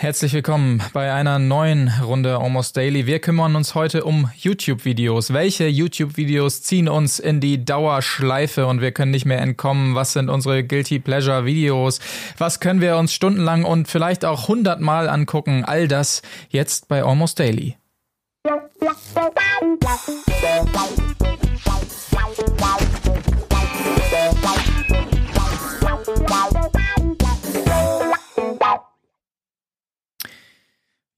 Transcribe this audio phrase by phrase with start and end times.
[0.00, 3.06] Herzlich willkommen bei einer neuen Runde Almost Daily.
[3.06, 5.32] Wir kümmern uns heute um YouTube-Videos.
[5.32, 9.96] Welche YouTube-Videos ziehen uns in die Dauerschleife und wir können nicht mehr entkommen?
[9.96, 11.98] Was sind unsere Guilty Pleasure-Videos?
[12.38, 15.64] Was können wir uns stundenlang und vielleicht auch hundertmal angucken?
[15.64, 17.76] All das jetzt bei Almost Daily.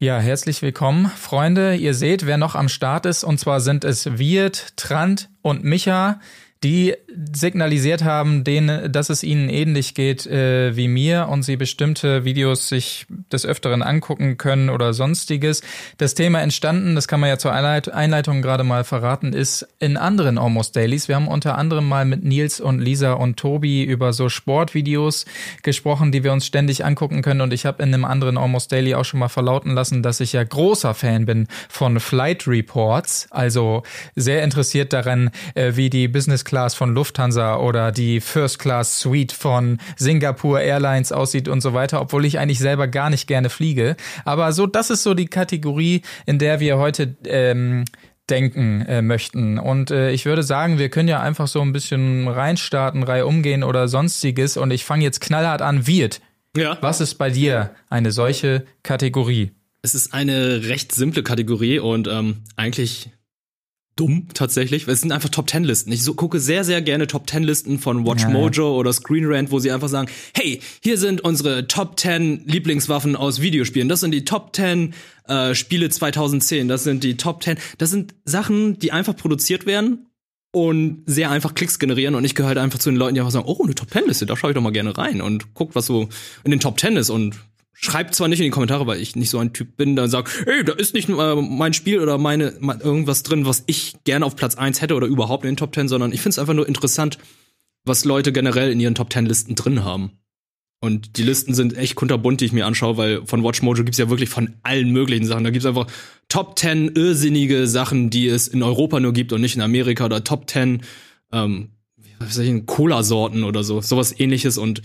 [0.02, 1.74] Ja, herzlich willkommen, Freunde.
[1.74, 6.20] Ihr seht, wer noch am Start ist, und zwar sind es Wirt, Trant und Micha
[6.62, 6.94] die
[7.32, 12.68] signalisiert haben, denen, dass es ihnen ähnlich geht äh, wie mir und sie bestimmte Videos
[12.68, 15.62] sich des Öfteren angucken können oder sonstiges.
[15.96, 20.36] Das Thema entstanden, das kann man ja zur Einleitung gerade mal verraten, ist in anderen
[20.36, 21.08] Almost Dailies.
[21.08, 25.24] Wir haben unter anderem mal mit Nils und Lisa und Tobi über so Sportvideos
[25.62, 28.94] gesprochen, die wir uns ständig angucken können und ich habe in einem anderen Almost Daily
[28.94, 33.82] auch schon mal verlauten lassen, dass ich ja großer Fan bin von Flight Reports, also
[34.14, 39.30] sehr interessiert daran, äh, wie die Business Class von Lufthansa oder die First Class Suite
[39.30, 43.94] von Singapore Airlines aussieht und so weiter, obwohl ich eigentlich selber gar nicht gerne fliege.
[44.24, 47.84] Aber so, das ist so die Kategorie, in der wir heute ähm,
[48.28, 49.60] denken äh, möchten.
[49.60, 53.62] Und äh, ich würde sagen, wir können ja einfach so ein bisschen reinstarten, Reihe umgehen
[53.62, 54.56] oder sonstiges.
[54.56, 55.86] Und ich fange jetzt knallhart an.
[55.86, 56.20] Wirt,
[56.56, 56.78] ja.
[56.80, 59.52] was ist bei dir eine solche Kategorie?
[59.82, 63.10] Es ist eine recht simple Kategorie und ähm, eigentlich
[63.96, 64.88] dumm tatsächlich.
[64.88, 65.92] Es sind einfach Top Ten Listen.
[65.92, 68.30] Ich so, gucke sehr, sehr gerne Top Ten Listen von Watch ja.
[68.30, 73.16] Mojo oder Screen Rant, wo sie einfach sagen, hey, hier sind unsere Top Ten Lieblingswaffen
[73.16, 73.88] aus Videospielen.
[73.88, 74.94] Das sind die Top Ten
[75.28, 76.68] äh, Spiele 2010.
[76.68, 77.58] Das sind die Top Ten.
[77.78, 80.06] Das sind Sachen, die einfach produziert werden
[80.52, 83.32] und sehr einfach Klicks generieren und ich gehöre halt einfach zu den Leuten, die einfach
[83.32, 85.74] sagen, oh, eine Top Ten Liste, da schaue ich doch mal gerne rein und guck,
[85.74, 86.08] was so
[86.42, 87.36] in den Top Ten ist und
[87.82, 90.44] Schreibt zwar nicht in die Kommentare, weil ich nicht so ein Typ bin, dann sagt,
[90.44, 94.36] hey, da ist nicht äh, mein Spiel oder meine irgendwas drin, was ich gerne auf
[94.36, 96.68] Platz eins hätte oder überhaupt in den Top Ten, sondern ich finde es einfach nur
[96.68, 97.16] interessant,
[97.84, 100.10] was Leute generell in ihren Top Ten Listen drin haben.
[100.82, 103.98] Und die Listen sind echt kunterbunt, die ich mir anschaue, weil von Watch Mojo gibt's
[103.98, 105.44] ja wirklich von allen möglichen Sachen.
[105.44, 105.86] Da gibt's einfach
[106.28, 110.22] Top 10 irrsinnige Sachen, die es in Europa nur gibt und nicht in Amerika oder
[110.22, 110.82] Top 10
[111.32, 111.70] ähm,
[112.66, 114.82] Cola-Sorten oder so, sowas ähnliches und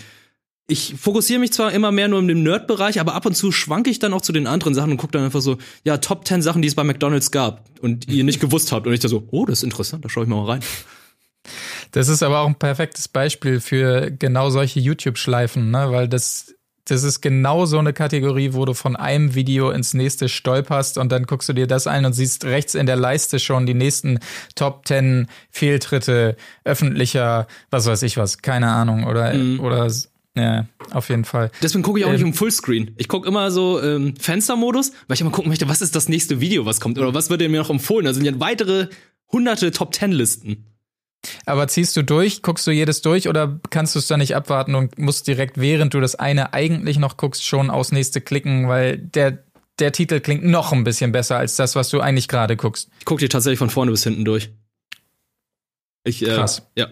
[0.67, 3.89] ich fokussiere mich zwar immer mehr nur in dem Nerd-Bereich, aber ab und zu schwanke
[3.89, 6.41] ich dann auch zu den anderen Sachen und gucke dann einfach so, ja, Top 10
[6.41, 8.87] Sachen, die es bei McDonalds gab und ihr nicht gewusst habt.
[8.87, 10.61] Und ich da so, oh, das ist interessant, da schaue ich mal rein.
[11.91, 15.91] Das ist aber auch ein perfektes Beispiel für genau solche YouTube-Schleifen, ne?
[15.91, 16.55] weil das,
[16.85, 21.11] das ist genau so eine Kategorie, wo du von einem Video ins nächste stolperst und
[21.11, 24.17] dann guckst du dir das ein und siehst rechts in der Leiste schon die nächsten
[24.55, 29.59] Top 10 Fehltritte öffentlicher, was weiß ich was, keine Ahnung, oder, mhm.
[29.59, 29.87] oder
[30.35, 31.49] ja, auf jeden Fall.
[31.61, 32.91] Deswegen gucke ich auch ähm, nicht um Fullscreen.
[32.97, 36.41] Ich gucke immer so ähm, Fenstermodus, weil ich immer gucken möchte, was ist das nächste
[36.41, 38.05] Video, was kommt oder was wird mir noch empfohlen.
[38.05, 38.89] Da sind ja weitere
[39.31, 40.65] hunderte Top Ten Listen.
[41.45, 44.75] Aber ziehst du durch, guckst du jedes durch oder kannst du es dann nicht abwarten
[44.75, 48.97] und musst direkt, während du das eine eigentlich noch guckst, schon aufs nächste klicken, weil
[48.97, 49.43] der,
[49.79, 52.89] der Titel klingt noch ein bisschen besser als das, was du eigentlich gerade guckst.
[52.99, 54.51] Ich gucke dir tatsächlich von vorne bis hinten durch.
[56.03, 56.69] Ich, äh, Krass.
[56.75, 56.89] Ja.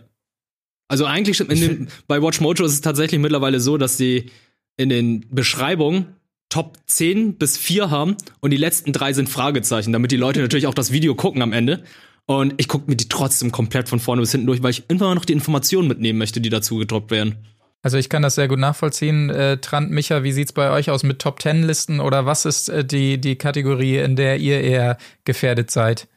[0.88, 4.30] Also eigentlich dem, bei Watch Mojo ist es tatsächlich mittlerweile so, dass sie
[4.78, 6.16] in den Beschreibungen
[6.50, 10.68] Top 10 bis 4 haben und die letzten drei sind Fragezeichen, damit die Leute natürlich
[10.68, 11.84] auch das Video gucken am Ende.
[12.26, 15.14] Und ich gucke mir die trotzdem komplett von vorne bis hinten durch, weil ich immer
[15.16, 17.38] noch die Informationen mitnehmen möchte, die dazu gedroppt werden.
[17.82, 19.30] Also ich kann das sehr gut nachvollziehen.
[19.30, 22.70] Äh, Trant, Micha, wie sieht's bei euch aus mit Top 10 Listen oder was ist
[22.70, 26.08] äh, die, die Kategorie, in der ihr eher gefährdet seid?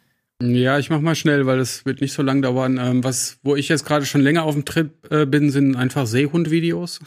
[0.43, 2.79] Ja, ich mach mal schnell, weil es wird nicht so lang dauern.
[2.79, 6.07] Ähm, was, wo ich jetzt gerade schon länger auf dem Trip äh, bin, sind einfach
[6.07, 7.01] Seehund-Videos.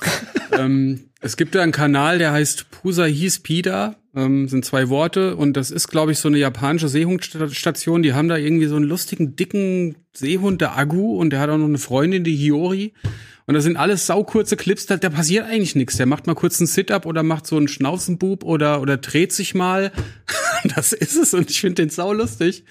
[0.52, 5.56] ähm, es gibt da einen Kanal, der heißt Pusa Hispida, ähm, sind zwei Worte und
[5.56, 8.02] das ist, glaube ich, so eine japanische Seehundstation.
[8.02, 11.58] Die haben da irgendwie so einen lustigen, dicken Seehund, der Agu, und der hat auch
[11.58, 12.94] noch eine Freundin, die Hiyori.
[13.52, 15.98] Und das sind alles saukurze Clips, da, da passiert eigentlich nichts.
[15.98, 19.54] Der macht mal kurz einen Sit-Up oder macht so einen Schnauzenbub oder, oder dreht sich
[19.54, 19.92] mal.
[20.74, 22.64] das ist es und ich finde den sau lustig.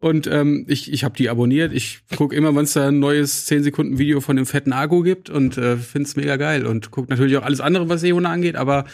[0.00, 1.72] Und ähm, ich, ich habe die abonniert.
[1.72, 5.00] Ich guck immer, wenn es da ein neues 10 Sekunden Video von dem fetten Argo
[5.00, 6.66] gibt und äh, finde es mega geil.
[6.66, 8.84] Und guck natürlich auch alles andere, was Seehunde angeht, aber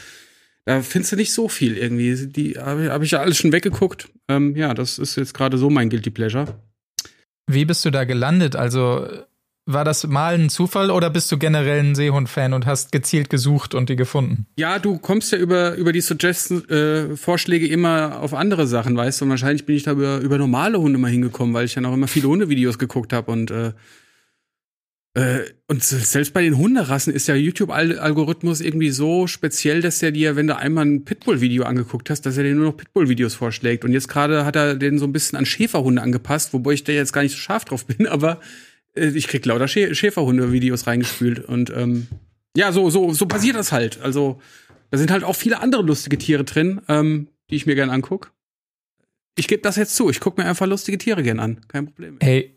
[0.67, 2.29] da findest du nicht so viel irgendwie.
[2.29, 4.09] Die habe hab ich ja alles schon weggeguckt.
[4.29, 6.63] Ähm, ja, das ist jetzt gerade so mein Guilty Pleasure.
[7.49, 8.55] Wie bist du da gelandet?
[8.55, 9.09] Also
[9.67, 13.75] war das mal ein Zufall oder bist du generell ein Seehund-Fan und hast gezielt gesucht
[13.75, 14.47] und die gefunden?
[14.59, 19.25] Ja, du kommst ja über, über die Suggestion-Vorschläge äh, immer auf andere Sachen, weißt du?
[19.25, 21.95] Und wahrscheinlich bin ich da über, über normale Hunde mal hingekommen, weil ich ja noch
[21.95, 23.73] immer viele Hundevideos geguckt habe und äh,
[25.17, 30.35] Äh, und selbst bei den Hunderassen ist der YouTube-Algorithmus irgendwie so speziell, dass er dir,
[30.35, 33.85] wenn du einmal ein Pitbull-Video angeguckt hast, dass er dir nur noch Pitbull-Videos vorschlägt.
[33.85, 36.93] Und jetzt gerade hat er den so ein bisschen an Schäferhunde angepasst, wobei ich da
[36.93, 38.41] jetzt gar nicht so scharf drauf bin, aber
[38.95, 41.45] ich krieg lauter Schä Schäferhunde-Videos reingespült.
[41.45, 42.09] Und ähm,
[42.57, 44.01] ja, so, so, so passiert das halt.
[44.01, 44.41] Also,
[44.91, 48.33] da sind halt auch viele andere lustige Tiere drin, ähm, die ich mir gern anguck.
[49.37, 50.11] Ich gebe das jetzt zu.
[50.11, 51.61] Ich gucke mir einfach lustige Tiere gern an.
[51.67, 52.19] Kein Problem.
[52.21, 52.55] Hey,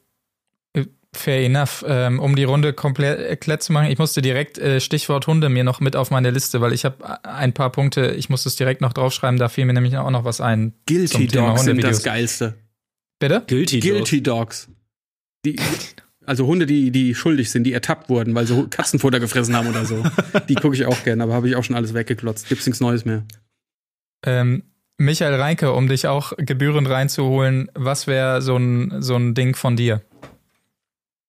[1.17, 1.83] Fair enough.
[1.87, 5.63] Ähm, um die Runde komplett erklärt zu machen, ich musste direkt äh, Stichwort Hunde mir
[5.63, 8.81] noch mit auf meine Liste, weil ich habe ein paar Punkte, ich musste es direkt
[8.81, 10.73] noch draufschreiben, da fiel mir nämlich auch noch was ein.
[10.85, 12.55] Guilty Dogs sind das Geilste.
[13.19, 13.43] Bitte?
[13.47, 14.69] Guilty, Guilty Dogs.
[15.45, 15.55] Die,
[16.27, 19.85] also Hunde, die, die schuldig sind, die ertappt wurden, weil sie Katzenfutter gefressen haben oder
[19.85, 20.03] so.
[20.49, 22.49] Die gucke ich auch gerne, aber habe ich auch schon alles weggeklotzt.
[22.49, 23.23] Gibt's nichts Neues mehr.
[24.25, 24.63] Ähm,
[24.97, 29.77] Michael Reinke, um dich auch gebührend reinzuholen, was wäre so ein, so ein Ding von
[29.77, 30.01] dir?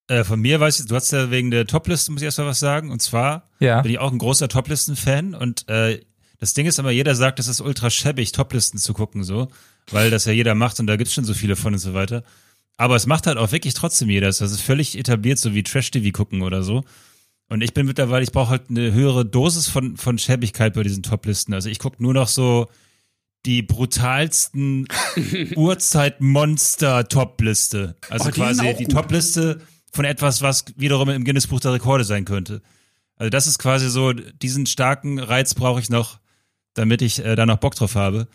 [0.09, 2.47] Äh, von mir weiß ich, du hast ja wegen der Topliste, muss ich erst mal
[2.47, 2.91] was sagen.
[2.91, 3.81] Und zwar ja.
[3.83, 6.01] bin ich auch ein großer Toplisten-Fan und äh,
[6.41, 9.49] das Ding ist immer, jeder sagt, es ist ultra schäbig, Toplisten zu gucken, so,
[9.93, 12.25] weil das ja jeder macht und da gibt's schon so viele von und so weiter.
[12.79, 14.29] Aber es macht halt auch wirklich trotzdem jeder.
[14.29, 16.85] Das ist völlig etabliert, so wie Trash-TV gucken oder so.
[17.49, 21.03] Und ich bin mittlerweile, ich brauche halt eine höhere Dosis von, von Schäbigkeit bei diesen
[21.03, 21.55] Toplisten.
[21.55, 22.69] Also ich gucke nur noch so
[23.47, 24.87] die brutalsten
[25.57, 27.97] Uhrzeit-Monster-Topliste.
[28.11, 29.61] Also oh, die quasi die Topliste
[29.93, 32.63] von etwas, was wiederum im Guinness-Buch der Rekorde sein könnte.
[33.17, 36.21] Also das ist quasi so, diesen starken Reiz brauche ich noch,
[36.75, 38.29] damit ich äh, da noch Bock drauf habe.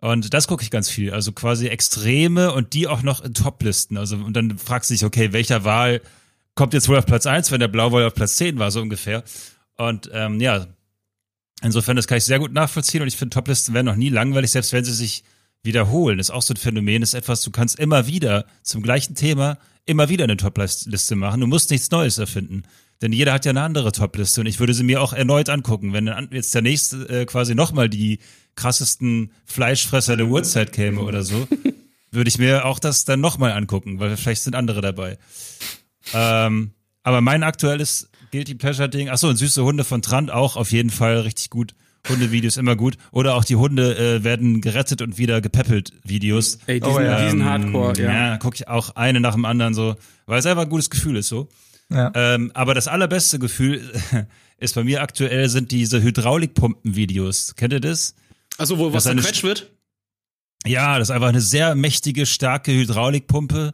[0.00, 1.12] Und das gucke ich ganz viel.
[1.12, 3.96] Also quasi Extreme und die auch noch in Toplisten.
[3.96, 6.00] Also, und dann fragst du dich, okay, welcher Wahl
[6.54, 9.24] kommt jetzt wohl auf Platz eins, wenn der Blauwall auf Platz zehn war, so ungefähr.
[9.76, 10.66] Und ähm, ja,
[11.62, 14.50] insofern, das kann ich sehr gut nachvollziehen und ich finde, Toplisten werden noch nie langweilig,
[14.50, 15.24] selbst wenn sie sich
[15.62, 16.18] wiederholen.
[16.18, 19.58] Das ist auch so ein Phänomen, ist etwas, du kannst immer wieder zum gleichen Thema
[19.88, 21.40] immer wieder eine Top-Liste machen.
[21.40, 22.64] Du musst nichts Neues erfinden.
[23.00, 25.92] Denn jeder hat ja eine andere Top-Liste und ich würde sie mir auch erneut angucken.
[25.92, 28.18] Wenn jetzt der nächste äh, quasi nochmal die
[28.58, 31.46] krassesten Fleischfresser der Uhrzeit käme oder so,
[32.10, 35.16] würde ich mir auch das dann nochmal angucken, weil vielleicht sind andere dabei.
[36.12, 36.72] Ähm,
[37.02, 41.20] aber mein aktuelles Guilty Pleasure-Ding, achso, und süße Hunde von Trant auch auf jeden Fall
[41.20, 41.74] richtig gut.
[42.08, 42.96] Hundevideos immer gut.
[43.12, 46.58] Oder auch die Hunde äh, werden gerettet und wieder gepäppelt Videos.
[46.66, 47.24] Ey, diesen, oh, ja.
[47.24, 48.12] diesen Hardcore, ja.
[48.12, 49.96] Ja, gucke ich auch eine nach dem anderen so,
[50.26, 51.48] weil es einfach ein gutes Gefühl ist so.
[51.90, 52.10] Ja.
[52.14, 53.82] Ähm, aber das allerbeste Gefühl
[54.58, 57.54] ist bei mir aktuell sind diese Hydraulikpumpen-Videos.
[57.56, 58.14] Kennt ihr das?
[58.58, 59.72] Also wo was zerquetscht wird?
[60.66, 63.72] Ja, das ist einfach eine sehr mächtige, starke Hydraulikpumpe,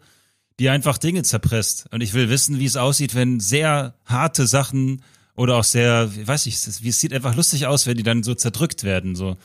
[0.60, 1.86] die einfach Dinge zerpresst.
[1.90, 5.02] Und ich will wissen, wie es aussieht, wenn sehr harte Sachen
[5.34, 8.34] oder auch sehr, weiß ich, wie es sieht einfach lustig aus, wenn die dann so
[8.34, 9.36] zerdrückt werden, so.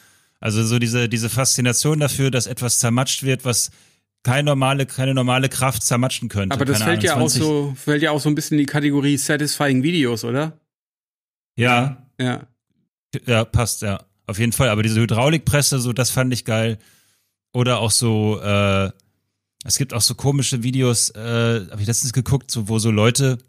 [0.42, 3.72] Also so diese, diese Faszination dafür, dass etwas zermatscht wird, was
[4.24, 6.54] keine normale, keine normale Kraft zermatschen könnte.
[6.54, 7.42] Aber das keine fällt Ahnung, ja 20.
[7.42, 10.60] auch so, fällt ja auch so ein bisschen in die Kategorie Satisfying Videos, oder?
[11.58, 12.08] Ja.
[12.20, 12.48] Ja.
[13.26, 14.06] Ja, passt, ja.
[14.30, 14.70] Auf jeden Fall.
[14.70, 16.78] Aber diese Hydraulikpresse, so, das fand ich geil.
[17.52, 18.92] Oder auch so, äh,
[19.64, 23.40] es gibt auch so komische Videos, äh, habe ich letztens geguckt, so, wo so Leute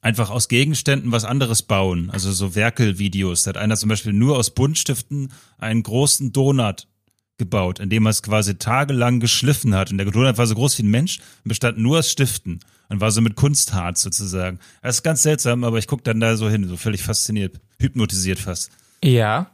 [0.00, 2.10] einfach aus Gegenständen was anderes bauen.
[2.10, 3.44] Also so Werkelvideos.
[3.44, 6.88] Da hat einer zum Beispiel nur aus Buntstiften einen großen Donut
[7.36, 9.92] gebaut, indem er es quasi tagelang geschliffen hat.
[9.92, 12.58] Und der Donut war so groß wie ein Mensch und bestand nur aus Stiften
[12.88, 14.58] und war so mit Kunstharz sozusagen.
[14.82, 18.40] Das ist ganz seltsam, aber ich gucke dann da so hin, so völlig fasziniert, hypnotisiert
[18.40, 18.72] fast.
[19.02, 19.50] Ja.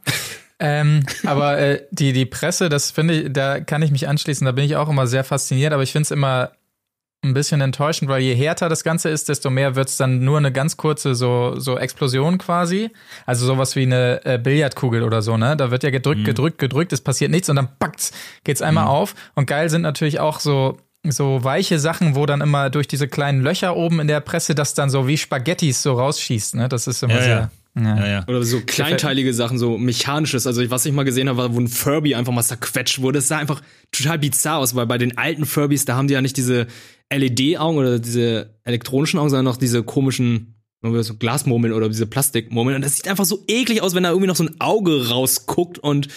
[0.59, 4.51] ähm, aber äh, die, die Presse, das finde ich, da kann ich mich anschließen, da
[4.51, 6.51] bin ich auch immer sehr fasziniert, aber ich finde es immer
[7.25, 10.37] ein bisschen enttäuschend, weil je härter das Ganze ist, desto mehr wird es dann nur
[10.37, 12.91] eine ganz kurze so, so Explosion quasi.
[13.25, 15.57] Also sowas wie eine äh, Billardkugel oder so, ne?
[15.57, 16.25] Da wird ja gedrückt, mhm.
[16.25, 18.11] gedrückt, gedrückt, es passiert nichts und dann packt's,
[18.43, 18.91] geht's einmal mhm.
[18.91, 19.15] auf.
[19.33, 20.77] Und geil sind natürlich auch so
[21.07, 24.73] so weiche Sachen, wo dann immer durch diese kleinen Löcher oben in der Presse das
[24.73, 26.69] dann so wie Spaghettis so rausschießt, ne?
[26.69, 27.37] Das ist immer ja, sehr.
[27.37, 27.49] Ja.
[27.77, 27.97] Ja.
[27.97, 28.27] Ja, ja.
[28.27, 30.47] Oder so kleinteilige Sachen, so mechanisches.
[30.47, 33.19] Also was ich mal gesehen habe, war, wo ein Furby einfach mal zerquetscht wurde.
[33.19, 36.21] Das sah einfach total bizarr aus, weil bei den alten Furbys, da haben die ja
[36.21, 36.67] nicht diese
[37.13, 42.75] LED-Augen oder diese elektronischen Augen, sondern noch diese komischen so Glasmurmeln oder diese Plastikmurmeln.
[42.77, 45.79] Und das sieht einfach so eklig aus, wenn da irgendwie noch so ein Auge rausguckt.
[45.79, 46.07] Und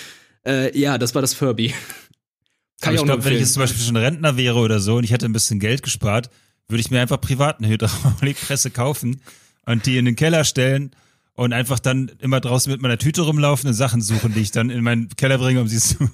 [0.46, 1.74] äh, ja, das war das Furby.
[2.80, 5.04] Kann ich, ich glaube, wenn ich jetzt zum Beispiel schon Rentner wäre oder so und
[5.04, 6.30] ich hätte ein bisschen Geld gespart,
[6.68, 9.20] würde ich mir einfach privat eine Hydraulikpresse kaufen
[9.66, 10.92] und die in den Keller stellen
[11.38, 14.70] und einfach dann immer draußen mit meiner Tüte rumlaufen und Sachen suchen, die ich dann
[14.70, 16.10] in meinen Keller bringe, um sie zu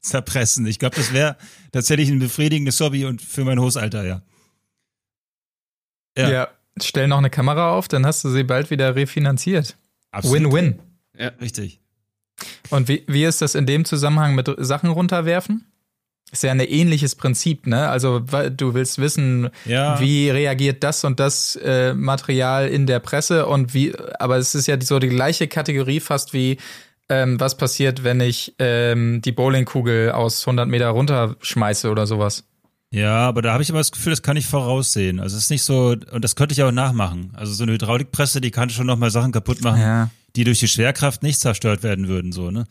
[0.00, 0.66] zerpressen.
[0.66, 1.36] Ich glaube, das wäre
[1.70, 4.22] tatsächlich ein befriedigendes Hobby und für mein hohes Alter, ja.
[6.18, 6.28] Ja.
[6.28, 6.48] ja,
[6.82, 9.76] stell noch eine Kamera auf, dann hast du sie bald wieder refinanziert.
[10.12, 10.80] Win-win.
[11.16, 11.80] Ja, richtig.
[12.70, 15.64] Und wie, wie ist das in dem Zusammenhang mit Sachen runterwerfen?
[16.32, 17.88] Ist ja ein ähnliches Prinzip, ne?
[17.88, 20.00] Also du willst wissen, ja.
[20.00, 24.66] wie reagiert das und das äh, Material in der Presse und wie, aber es ist
[24.66, 26.58] ja so die gleiche Kategorie fast wie
[27.08, 32.44] ähm, was passiert, wenn ich ähm, die Bowlingkugel aus 100 Meter runterschmeiße oder sowas.
[32.90, 35.18] Ja, aber da habe ich immer das Gefühl, das kann ich voraussehen.
[35.18, 37.32] Also es ist nicht so, und das könnte ich auch nachmachen.
[37.34, 40.10] Also so eine Hydraulikpresse, die kann schon noch mal Sachen kaputt machen, ja.
[40.36, 42.66] die durch die Schwerkraft nicht zerstört werden würden, so, ne?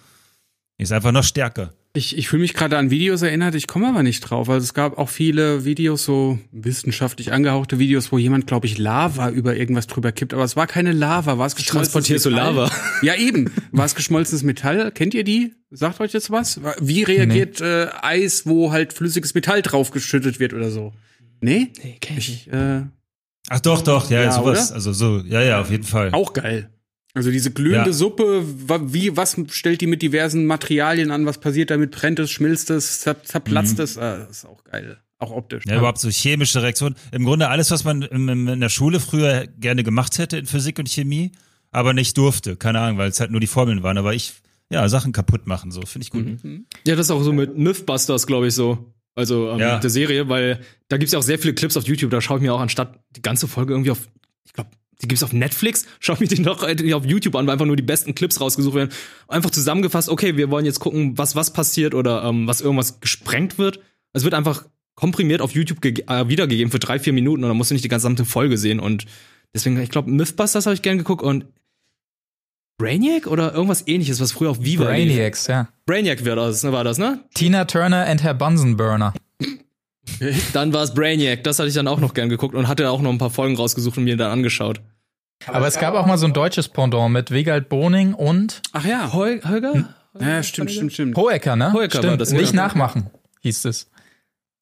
[0.79, 1.73] Die ist einfach noch stärker.
[1.95, 4.49] Ich, ich fühle mich gerade an Videos erinnert, ich komme aber nicht drauf.
[4.49, 9.29] Also es gab auch viele Videos, so wissenschaftlich angehauchte Videos, wo jemand, glaube ich, Lava
[9.29, 10.33] über irgendwas drüber kippt.
[10.33, 12.23] Aber es war keine Lava, war es geschmolzenes Metall?
[12.23, 12.71] Du Lava?
[13.03, 13.51] Ja, eben.
[13.71, 14.91] War es geschmolzenes Metall?
[14.91, 15.53] Kennt ihr die?
[15.69, 16.59] Sagt euch jetzt was?
[16.79, 17.83] Wie reagiert nee.
[17.83, 20.93] äh, Eis, wo halt flüssiges Metall draufgeschüttet wird oder so?
[21.41, 21.73] Nee?
[21.83, 22.47] Nee, kenn ich nicht.
[22.47, 22.83] Äh,
[23.49, 24.69] Ach doch, doch, ja, ja sowas.
[24.69, 24.75] Oder?
[24.75, 26.09] Also so, ja, ja, auf jeden Fall.
[26.13, 26.71] Auch geil.
[27.15, 27.93] Also diese glühende ja.
[27.93, 28.43] Suppe,
[28.91, 31.25] wie, was stellt die mit diversen Materialien an?
[31.27, 31.91] Was passiert damit?
[31.91, 33.83] Brennt es, schmilzt es, zerplatzt mhm.
[33.83, 33.97] es?
[33.99, 34.97] Ah, das ist auch geil.
[35.19, 35.63] Auch optisch.
[35.67, 36.95] Ja, überhaupt so chemische Reaktionen.
[37.11, 40.89] Im Grunde alles, was man in der Schule früher gerne gemacht hätte in Physik und
[40.89, 41.31] Chemie,
[41.71, 42.55] aber nicht durfte.
[42.55, 43.97] Keine Ahnung, weil es halt nur die Formeln waren.
[43.97, 44.33] Aber ich,
[44.69, 45.81] ja, Sachen kaputt machen, so.
[45.83, 46.43] Finde ich gut.
[46.43, 46.65] Mhm.
[46.85, 48.91] Ja, das ist auch so mit Mythbusters, glaube ich, so.
[49.15, 49.77] Also ähm, ja.
[49.77, 52.09] der Serie, weil da gibt's ja auch sehr viele Clips auf YouTube.
[52.09, 54.07] Da schaue ich mir auch anstatt die ganze Folge irgendwie auf,
[54.45, 54.71] ich glaube,
[55.03, 55.85] die gibt's auf Netflix.
[55.99, 58.75] Schau mir die noch äh, auf YouTube an, weil einfach nur die besten Clips rausgesucht
[58.75, 58.89] werden.
[59.27, 63.57] Einfach zusammengefasst, okay, wir wollen jetzt gucken, was was passiert oder ähm, was irgendwas gesprengt
[63.57, 63.79] wird.
[64.13, 67.71] Es wird einfach komprimiert auf YouTube äh, wiedergegeben für drei, vier Minuten und dann musst
[67.71, 68.79] du nicht die gesamte Folge sehen.
[68.79, 69.05] Und
[69.53, 71.45] deswegen, ich glaube, Mythbusters habe ich gern geguckt und
[72.77, 75.69] Brainiac oder irgendwas ähnliches, was früher auf Viva Brainiacs, ja.
[75.85, 77.19] Brainiac war das, ne, war das, ne?
[77.33, 79.13] Tina Turner and her Bunsen Burner.
[80.53, 83.01] dann war es Brainiac, das hatte ich dann auch noch gern geguckt und hatte auch
[83.01, 84.81] noch ein paar Folgen rausgesucht und mir dann angeschaut.
[85.47, 88.61] Aber es gab auch mal so ein deutsches Pendant mit Wegald Boning und.
[88.71, 89.73] Ach ja, Hol Holger?
[89.73, 89.87] Hm?
[90.19, 91.17] Ja, stimmt, stimmt, stimmt.
[91.17, 91.73] Hoeker, ne?
[91.73, 92.05] Hoeker stimmt.
[92.05, 92.31] war das.
[92.31, 93.09] Nicht nachmachen,
[93.41, 93.89] hieß es.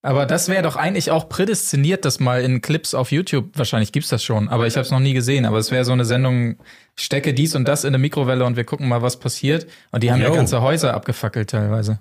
[0.04, 3.52] Aber das wäre doch eigentlich auch prädestiniert, das mal in Clips auf YouTube.
[3.54, 5.46] Wahrscheinlich gibt's das schon, aber ich habe es noch nie gesehen.
[5.46, 6.58] Aber es wäre so eine Sendung,
[6.96, 9.68] stecke dies und das in eine Mikrowelle und wir gucken mal, was passiert.
[9.92, 10.30] Und die haben Yo.
[10.30, 12.00] ja ganze Häuser abgefackelt teilweise.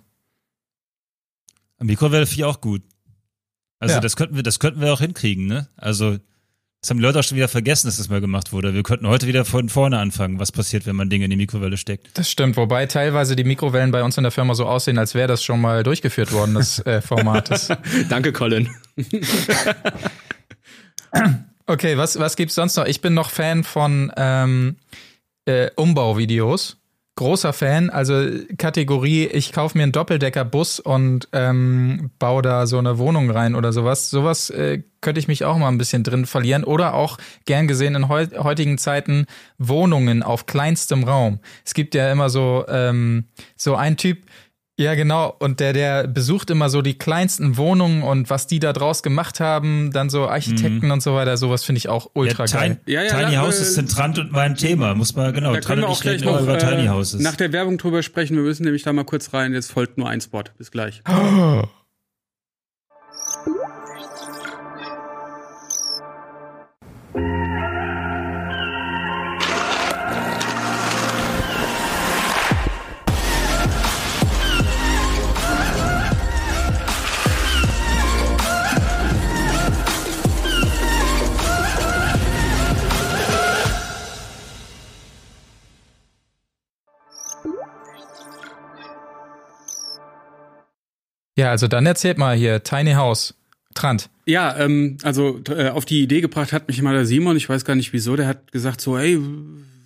[1.78, 2.82] Mikrowelle finde ich auch gut.
[3.80, 4.00] Also ja.
[4.00, 5.68] das könnten wir, das könnten wir auch hinkriegen, ne?
[5.76, 6.18] Also
[6.80, 8.72] das haben die Leute auch schon wieder vergessen, dass das mal gemacht wurde.
[8.72, 11.76] Wir könnten heute wieder von vorne anfangen, was passiert, wenn man Dinge in die Mikrowelle
[11.76, 12.08] steckt.
[12.14, 15.28] Das stimmt, wobei teilweise die Mikrowellen bei uns in der Firma so aussehen, als wäre
[15.28, 17.76] das schon mal durchgeführt worden, das äh, Format.
[18.08, 18.70] Danke, Colin.
[21.66, 22.86] okay, was, was gibt's sonst noch?
[22.86, 24.76] Ich bin noch Fan von ähm,
[25.44, 26.79] äh, Umbauvideos
[27.20, 27.90] großer Fan.
[27.90, 28.14] Also
[28.56, 33.74] Kategorie, ich kaufe mir einen Doppeldecker-Bus und ähm, baue da so eine Wohnung rein oder
[33.74, 34.08] sowas.
[34.08, 36.64] Sowas äh, könnte ich mich auch mal ein bisschen drin verlieren.
[36.64, 39.26] Oder auch gern gesehen in heu heutigen Zeiten
[39.58, 41.40] Wohnungen auf kleinstem Raum.
[41.62, 43.24] Es gibt ja immer so, ähm,
[43.54, 44.22] so ein Typ,
[44.80, 45.34] ja, genau.
[45.38, 49.38] Und der, der besucht immer so die kleinsten Wohnungen und was die da draus gemacht
[49.40, 50.92] haben, dann so Architekten mhm.
[50.92, 51.36] und so weiter.
[51.36, 52.80] Sowas finde ich auch ultra ja, geil.
[52.86, 54.94] Ja, ja, Tiny House äh, ist zentrant und mein Thema.
[54.94, 57.20] Muss man, genau, da können wir auch gleich noch, über äh, Tiny Houses.
[57.20, 58.36] nach der Werbung drüber sprechen.
[58.36, 59.52] Wir müssen nämlich da mal kurz rein.
[59.52, 60.44] Jetzt folgt nur ein Spot.
[60.56, 61.02] Bis gleich.
[61.08, 61.62] Oh.
[91.40, 93.34] Ja, also dann erzählt mal hier, Tiny House.
[93.74, 94.10] Trant.
[94.26, 97.64] Ja, ähm, also äh, auf die Idee gebracht hat mich mal der Simon, ich weiß
[97.64, 99.18] gar nicht wieso, der hat gesagt so, ey,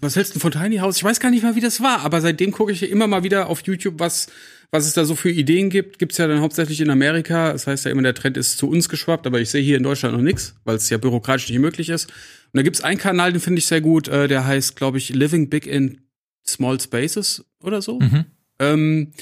[0.00, 0.96] was hältst du von Tiny House?
[0.96, 3.48] Ich weiß gar nicht mal, wie das war, aber seitdem gucke ich immer mal wieder
[3.48, 4.26] auf YouTube, was,
[4.72, 6.00] was es da so für Ideen gibt.
[6.00, 7.52] Gibt's ja dann hauptsächlich in Amerika.
[7.52, 9.84] Das heißt ja immer, der Trend ist zu uns geschwappt, aber ich sehe hier in
[9.84, 12.06] Deutschland noch nichts, weil es ja bürokratisch nicht möglich ist.
[12.06, 15.10] Und da gibt's einen Kanal, den finde ich sehr gut, äh, der heißt, glaube ich,
[15.10, 16.00] Living Big in
[16.44, 18.00] Small Spaces oder so.
[18.00, 18.24] Mhm.
[18.58, 19.12] Ähm,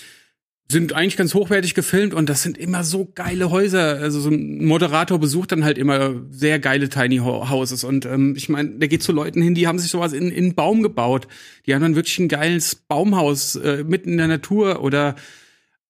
[0.70, 3.98] sind eigentlich ganz hochwertig gefilmt und das sind immer so geile Häuser.
[4.00, 8.48] Also so ein Moderator besucht dann halt immer sehr geile Tiny Houses und ähm, ich
[8.48, 11.28] meine, der geht zu Leuten hin, die haben sich sowas in, in einen Baum gebaut.
[11.66, 15.14] Die haben dann wirklich ein geiles Baumhaus äh, mitten in der Natur oder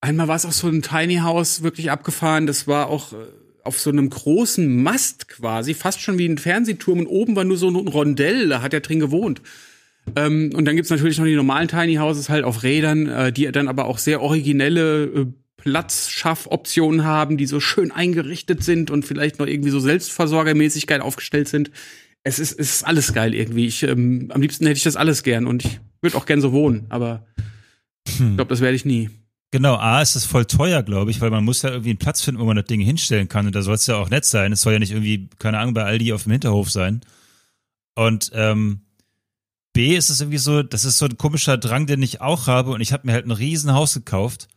[0.00, 2.47] einmal war es auch so ein Tiny House wirklich abgefahren.
[2.47, 3.17] Das war auch äh,
[3.64, 7.57] auf so einem großen Mast quasi, fast schon wie ein Fernsehturm und oben war nur
[7.57, 9.41] so ein Rondell, da hat er drin gewohnt.
[10.16, 13.50] Ähm, und dann gibt's natürlich noch die normalen Tiny Houses halt auf Rädern, äh, die
[13.52, 19.38] dann aber auch sehr originelle äh, Platzschaffoptionen haben, die so schön eingerichtet sind und vielleicht
[19.38, 21.71] noch irgendwie so Selbstversorgermäßigkeit aufgestellt sind.
[22.25, 23.66] Es ist, es ist alles geil irgendwie.
[23.66, 26.52] Ich, ähm, am liebsten hätte ich das alles gern und ich würde auch gern so
[26.52, 27.26] wohnen, aber
[28.16, 28.30] hm.
[28.30, 29.11] ich glaube, das werde ich nie.
[29.52, 32.23] Genau, A ist es voll teuer, glaube ich, weil man muss ja irgendwie einen Platz
[32.23, 33.47] finden, wo man das Ding hinstellen kann.
[33.47, 34.50] Und da soll es ja auch nett sein.
[34.50, 37.02] Es soll ja nicht irgendwie, keine Ahnung, bei Aldi auf dem Hinterhof sein.
[37.94, 38.80] Und ähm,
[39.73, 42.73] B ist es irgendwie so, das ist so ein komischer Drang, den ich auch habe.
[42.73, 44.49] Und ich habe mir halt ein Riesenhaus gekauft.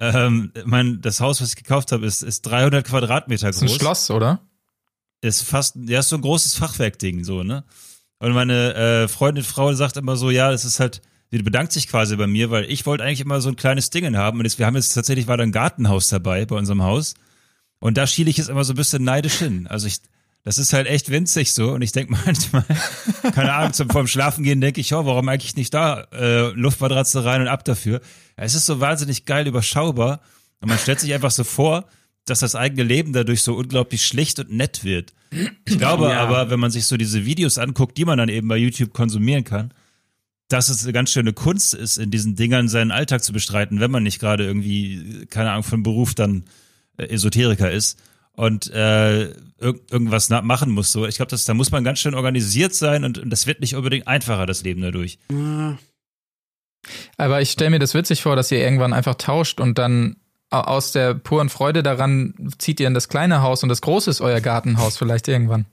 [0.00, 3.60] Ähm, mein, das Haus, was ich gekauft habe, ist, ist 300 Quadratmeter groß.
[3.60, 4.40] Das ist ein Schloss, oder?
[5.20, 7.64] Ist fast, ja, ist so ein großes Fachwerkding, so, ne?
[8.18, 11.88] Und meine äh, Freundin, Frau sagt immer so, ja, es ist halt, die bedankt sich
[11.88, 14.38] quasi bei mir, weil ich wollte eigentlich immer so ein kleines Ding haben.
[14.38, 17.14] Und jetzt, wir haben jetzt tatsächlich war da ein Gartenhaus dabei bei unserem Haus.
[17.80, 19.66] Und da schiele ich jetzt immer so ein bisschen neidisch hin.
[19.66, 19.98] Also ich,
[20.44, 21.72] das ist halt echt winzig so.
[21.72, 22.64] Und ich denke manchmal,
[23.34, 26.06] keine Ahnung, zum vorm Schlafen gehen denke ich, oh, warum eigentlich nicht da?
[26.12, 28.00] Äh, Luftmatratze rein und ab dafür.
[28.36, 30.20] Es ist so wahnsinnig geil überschaubar.
[30.60, 31.86] Und man stellt sich einfach so vor,
[32.24, 35.12] dass das eigene Leben dadurch so unglaublich schlicht und nett wird.
[35.64, 36.20] Ich glaube ja.
[36.20, 39.44] aber, wenn man sich so diese Videos anguckt, die man dann eben bei YouTube konsumieren
[39.44, 39.72] kann,
[40.48, 43.90] dass es eine ganz schöne Kunst ist, in diesen Dingern seinen Alltag zu bestreiten, wenn
[43.90, 46.44] man nicht gerade irgendwie, keine Ahnung, von Beruf dann
[46.98, 47.98] äh, Esoteriker ist
[48.34, 49.24] und äh,
[49.58, 50.92] irg irgendwas machen muss.
[50.92, 53.76] So, ich glaube, da muss man ganz schön organisiert sein und, und, das wird nicht
[53.76, 55.18] unbedingt einfacher, das Leben dadurch.
[57.16, 60.16] Aber ich stelle mir das witzig vor, dass ihr irgendwann einfach tauscht und dann
[60.50, 64.20] aus der puren Freude daran zieht ihr in das kleine Haus und das große ist
[64.20, 65.66] euer Gartenhaus vielleicht irgendwann.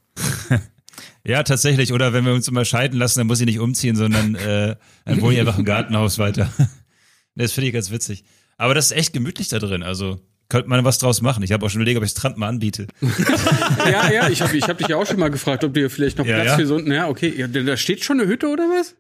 [1.23, 1.93] Ja, tatsächlich.
[1.93, 4.75] Oder wenn wir uns immer scheiden lassen, dann muss ich nicht umziehen, sondern äh,
[5.05, 6.51] dann wohne ich einfach im Gartenhaus weiter.
[7.35, 8.23] das finde ich ganz witzig.
[8.57, 9.83] Aber das ist echt gemütlich da drin.
[9.83, 11.43] Also könnte man was draus machen.
[11.43, 12.87] Ich habe auch schon überlegt, ob ich Strand mal anbiete.
[13.85, 16.17] ja, ja, ich habe ich hab dich ja auch schon mal gefragt, ob du vielleicht
[16.17, 16.55] noch Platz ja.
[16.55, 16.91] für so ein.
[16.91, 17.33] Ja, okay.
[17.37, 18.95] Ja, da steht schon eine Hütte oder was?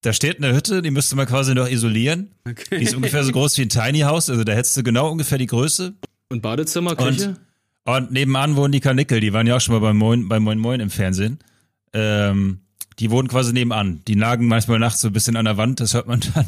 [0.00, 2.30] Da steht eine Hütte, die müsste man quasi noch isolieren.
[2.46, 2.78] Okay.
[2.78, 5.38] Die ist ungefähr so groß wie ein Tiny House, also da hättest du genau ungefähr
[5.38, 5.94] die Größe.
[6.28, 7.36] Und Badezimmer, Küche?
[7.84, 10.40] Und, und nebenan wohnen die Kanickel, die waren ja auch schon mal beim Moin, bei
[10.40, 11.38] Moin Moin im Fernsehen.
[11.94, 12.60] Ähm,
[12.98, 14.02] die wohnen quasi nebenan.
[14.06, 16.46] Die nagen manchmal nachts so ein bisschen an der Wand, das hört man dann.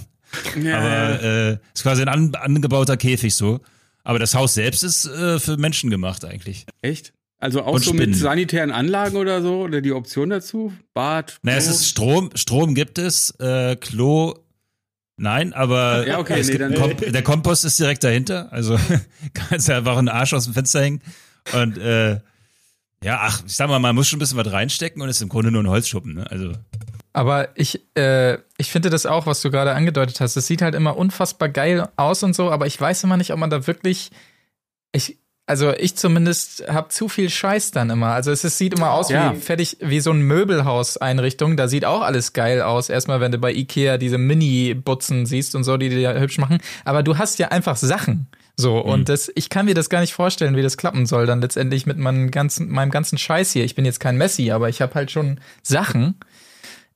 [0.62, 0.78] Ja.
[0.78, 3.60] Aber äh, ist quasi ein an, angebauter Käfig so.
[4.06, 6.64] Aber das Haus selbst ist äh, für Menschen gemacht eigentlich.
[6.80, 7.12] Echt?
[7.38, 8.10] Also auch Und so Spinnen.
[8.10, 9.62] mit sanitären Anlagen oder so?
[9.62, 10.72] Oder die Option dazu?
[10.94, 11.26] Bad?
[11.32, 11.38] Klo?
[11.42, 12.30] Naja, es ist Strom.
[12.36, 13.30] Strom gibt es.
[13.40, 14.34] Äh, Klo
[15.18, 18.52] Nein, aber ja, okay, nee, Kom der Kompost ist direkt dahinter.
[18.52, 18.78] Also
[19.34, 21.00] kannst ja einfach einen Arsch aus dem Fenster hängen.
[21.52, 22.20] Und äh,
[23.02, 25.28] ja, ach, ich sag mal, man muss schon ein bisschen was reinstecken und ist im
[25.28, 26.30] Grunde nur ein Holzschuppen, ne?
[26.30, 26.52] Also.
[27.16, 30.36] Aber ich, äh, ich finde das auch, was du gerade angedeutet hast.
[30.36, 33.38] Es sieht halt immer unfassbar geil aus und so, aber ich weiß immer nicht, ob
[33.38, 34.10] man da wirklich.
[34.92, 38.08] Ich, also ich zumindest habe zu viel Scheiß dann immer.
[38.08, 39.32] Also es, es sieht immer aus ja.
[39.32, 41.56] wie fertig, wie so ein Möbelhaus-Einrichtung.
[41.56, 42.90] Da sieht auch alles geil aus.
[42.90, 46.58] Erstmal, wenn du bei Ikea diese Mini-Butzen siehst und so, die dir hübsch machen.
[46.84, 48.26] Aber du hast ja einfach Sachen.
[48.58, 48.90] So, mhm.
[48.90, 51.86] und das, ich kann mir das gar nicht vorstellen, wie das klappen soll, dann letztendlich
[51.86, 53.64] mit meinem ganzen, meinem ganzen Scheiß hier.
[53.64, 56.16] Ich bin jetzt kein Messi, aber ich habe halt schon Sachen.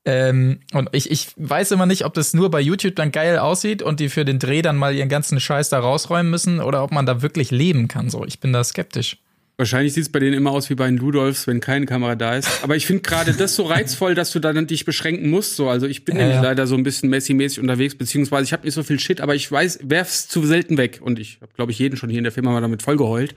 [0.04, 3.82] Ähm, und ich, ich weiß immer nicht, ob das nur bei YouTube dann geil aussieht
[3.82, 6.90] und die für den Dreh dann mal ihren ganzen Scheiß da rausräumen müssen oder ob
[6.90, 8.08] man da wirklich leben kann.
[8.08, 9.18] So, ich bin da skeptisch.
[9.60, 12.34] Wahrscheinlich sieht es bei denen immer aus wie bei den Ludolfs, wenn keine Kamera da
[12.34, 12.48] ist.
[12.62, 15.56] Aber ich finde gerade das so reizvoll, dass du dann dich beschränken musst.
[15.56, 16.42] So, also ich bin ja, nämlich ja.
[16.44, 19.52] leider so ein bisschen Messi-mäßig unterwegs, beziehungsweise ich habe nicht so viel Shit, aber ich
[19.52, 21.00] weiß, werf's zu selten weg.
[21.02, 23.34] Und ich habe, glaube ich, jeden schon hier in der Firma mal damit vollgeheult,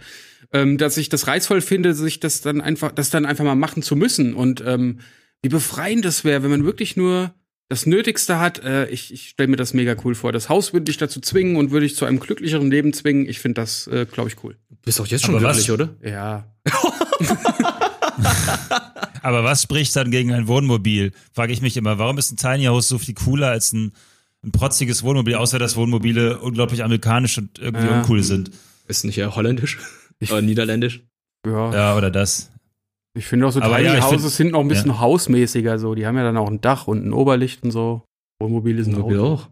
[0.54, 3.84] ähm, dass ich das reizvoll finde, sich das dann einfach, das dann einfach mal machen
[3.84, 4.34] zu müssen.
[4.34, 4.99] Und ähm,
[5.43, 7.34] wie befreiend das wäre, wenn man wirklich nur
[7.69, 8.63] das Nötigste hat.
[8.63, 10.32] Äh, ich ich stelle mir das mega cool vor.
[10.32, 13.27] Das Haus würde dich dazu zwingen und würde dich zu einem glücklicheren Leben zwingen.
[13.27, 14.56] Ich finde das, äh, glaube ich, cool.
[14.69, 15.73] Du bist auch jetzt schon Aber glücklich, was?
[15.73, 15.89] oder?
[16.01, 16.47] Ja.
[19.21, 21.12] Aber was spricht dann gegen ein Wohnmobil?
[21.34, 21.97] Frage ich mich immer.
[21.97, 23.93] Warum ist ein Tiny House so viel cooler als ein,
[24.43, 27.99] ein protziges Wohnmobil, außer dass Wohnmobile unglaublich amerikanisch und irgendwie ja.
[27.99, 28.51] uncool sind?
[28.88, 29.79] Ist nicht eher holländisch?
[30.21, 31.01] oder niederländisch?
[31.45, 31.73] Ja.
[31.73, 32.49] Ja, oder das.
[33.15, 34.99] Ich finde auch so Tiny ja, Houses sind noch ein bisschen ja.
[34.99, 35.93] hausmäßiger so.
[35.93, 38.04] Die haben ja dann auch ein Dach und ein Oberlicht und so.
[38.41, 39.49] Wohnmobile sind Wohnmobil auch.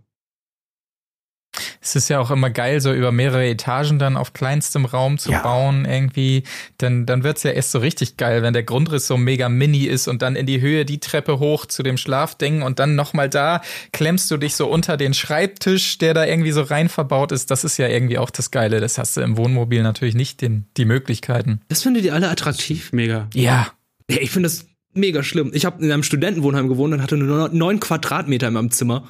[1.82, 5.32] Es ist ja auch immer geil, so über mehrere Etagen dann auf kleinstem Raum zu
[5.32, 5.42] ja.
[5.42, 6.44] bauen irgendwie.
[6.78, 10.08] Dann, dann wird's ja erst so richtig geil, wenn der Grundriss so mega mini ist
[10.08, 13.62] und dann in die Höhe die Treppe hoch zu dem Schlafding und dann nochmal da
[13.92, 17.52] klemmst du dich so unter den Schreibtisch, der da irgendwie so rein verbaut ist.
[17.52, 18.80] Das ist ja irgendwie auch das Geile.
[18.80, 21.62] Das hast du im Wohnmobil natürlich nicht den, die Möglichkeiten.
[21.68, 22.94] Das findet ihr alle attraktiv?
[22.94, 23.28] Mega.
[23.34, 23.68] Ja.
[24.10, 25.52] ja ich finde das mega schlimm.
[25.54, 29.10] Ich habe in einem Studentenwohnheim gewohnt und hatte nur neun Quadratmeter in meinem Zimmer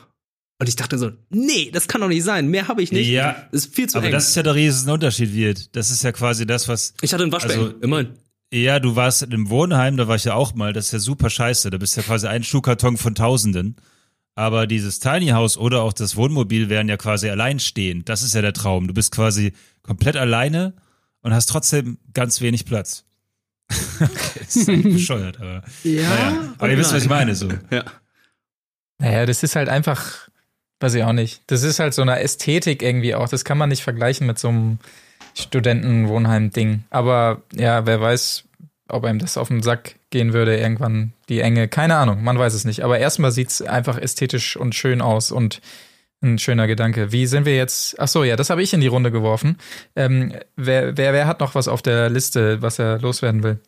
[0.61, 2.47] und ich dachte so, nee, das kann doch nicht sein.
[2.47, 3.07] Mehr habe ich nicht.
[3.07, 3.47] Ja.
[3.51, 4.11] Das ist viel zu aber eng.
[4.11, 5.75] das ist ja der riesen Unterschied wird.
[5.75, 6.93] Das ist ja quasi das, was.
[7.01, 8.09] Ich hatte ein Waschbecken, also, immerhin.
[8.53, 10.71] Ja, du warst im Wohnheim, da war ich ja auch mal.
[10.71, 11.71] Das ist ja super scheiße.
[11.71, 13.77] Da bist ja quasi ein Schuhkarton von Tausenden.
[14.35, 18.07] Aber dieses Tiny House oder auch das Wohnmobil wären ja quasi alleinstehend.
[18.07, 18.87] Das ist ja der Traum.
[18.87, 20.75] Du bist quasi komplett alleine
[21.21, 23.05] und hast trotzdem ganz wenig Platz.
[24.37, 25.63] das ist bescheuert, aber.
[25.83, 26.07] Ja.
[26.07, 26.53] Naja.
[26.59, 27.49] Aber ihr wisst, was ich meine, so.
[27.71, 27.83] Ja.
[28.99, 30.29] Naja, das ist halt einfach
[30.81, 31.41] weiß ich auch nicht.
[31.47, 33.29] Das ist halt so eine Ästhetik irgendwie auch.
[33.29, 34.79] Das kann man nicht vergleichen mit so einem
[35.35, 36.83] Studentenwohnheim-Ding.
[36.89, 38.43] Aber ja, wer weiß,
[38.89, 41.67] ob einem das auf den Sack gehen würde, irgendwann die Enge.
[41.67, 42.83] Keine Ahnung, man weiß es nicht.
[42.83, 45.61] Aber erstmal sieht es einfach ästhetisch und schön aus und
[46.21, 47.11] ein schöner Gedanke.
[47.11, 47.99] Wie sind wir jetzt?
[47.99, 49.57] Ach so, ja, das habe ich in die Runde geworfen.
[49.95, 53.59] Ähm, wer, wer, wer hat noch was auf der Liste, was er loswerden will?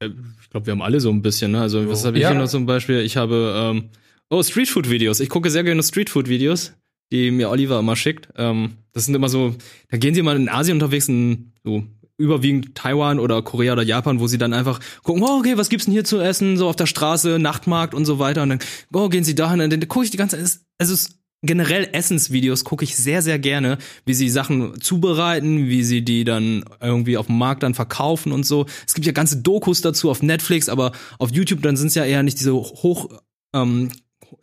[0.00, 1.60] Äh, ich glaube, wir haben alle so ein bisschen, ne?
[1.60, 2.30] Also, was habe ich ja.
[2.30, 3.00] hier noch zum Beispiel?
[3.00, 3.90] Ich habe, ähm,
[4.30, 5.20] oh, Streetfood-Videos.
[5.20, 6.74] Ich gucke sehr gerne Streetfood-Videos,
[7.12, 8.28] die mir Oliver immer schickt.
[8.36, 9.54] Ähm, das sind immer so,
[9.90, 11.84] da gehen sie mal in Asien unterwegs, in so
[12.18, 15.84] überwiegend Taiwan oder Korea oder Japan, wo sie dann einfach gucken, oh, okay, was gibt's
[15.86, 18.58] denn hier zu essen, so auf der Straße, Nachtmarkt und so weiter und dann,
[18.92, 20.96] oh, gehen sie dahin und dann gucke ich die ganze Zeit, also
[21.42, 26.64] generell Essensvideos gucke ich sehr, sehr gerne, wie sie Sachen zubereiten, wie sie die dann
[26.80, 28.66] irgendwie auf dem Markt dann verkaufen und so.
[28.84, 32.04] Es gibt ja ganze Dokus dazu auf Netflix, aber auf YouTube dann sind es ja
[32.04, 33.08] eher nicht diese hoch,
[33.54, 33.90] ähm,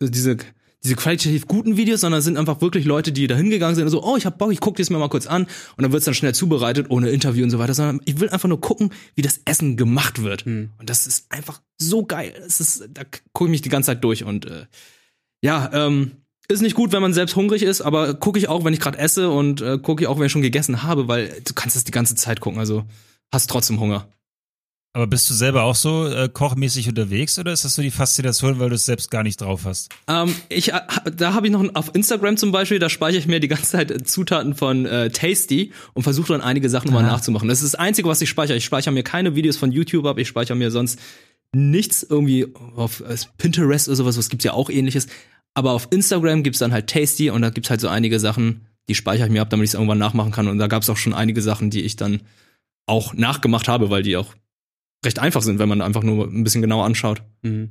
[0.00, 0.36] diese
[0.86, 3.90] diese qualitativ guten Videos, sondern es sind einfach wirklich Leute, die da hingegangen sind und
[3.90, 6.04] so, oh, ich hab Bock, ich gucke das mir mal kurz an und dann wird's
[6.04, 9.22] dann schnell zubereitet, ohne Interview und so weiter, sondern ich will einfach nur gucken, wie
[9.22, 10.44] das Essen gemacht wird.
[10.44, 10.70] Hm.
[10.78, 12.32] Und das ist einfach so geil.
[12.38, 14.66] Das ist, da gucke ich mich die ganze Zeit durch und äh,
[15.42, 16.12] ja, ähm,
[16.48, 18.98] ist nicht gut, wenn man selbst hungrig ist, aber gucke ich auch, wenn ich gerade
[18.98, 21.84] esse und äh, gucke ich auch, wenn ich schon gegessen habe, weil du kannst das
[21.84, 22.84] die ganze Zeit gucken, also
[23.32, 24.08] hast trotzdem Hunger.
[24.96, 28.58] Aber bist du selber auch so äh, kochmäßig unterwegs oder ist das so die Faszination,
[28.58, 29.90] weil du es selbst gar nicht drauf hast?
[30.08, 30.80] Ähm, ich, äh,
[31.14, 34.08] da habe ich noch auf Instagram zum Beispiel, da speichere ich mir die ganze Zeit
[34.08, 37.46] Zutaten von äh, Tasty und versuche dann einige Sachen mal nachzumachen.
[37.46, 38.56] Das ist das Einzige, was ich speichere.
[38.56, 40.98] Ich speichere mir keine Videos von YouTube ab, ich speichere mir sonst
[41.54, 45.08] nichts irgendwie auf äh, Pinterest oder sowas, was gibt's ja auch ähnliches.
[45.52, 48.94] Aber auf Instagram gibt's dann halt Tasty und da gibt's halt so einige Sachen, die
[48.94, 50.48] speichere ich mir ab, damit ich es irgendwann nachmachen kann.
[50.48, 52.22] Und da gab's auch schon einige Sachen, die ich dann
[52.86, 54.32] auch nachgemacht habe, weil die auch
[55.04, 57.22] recht einfach sind, wenn man einfach nur ein bisschen genauer anschaut.
[57.42, 57.70] Mhm.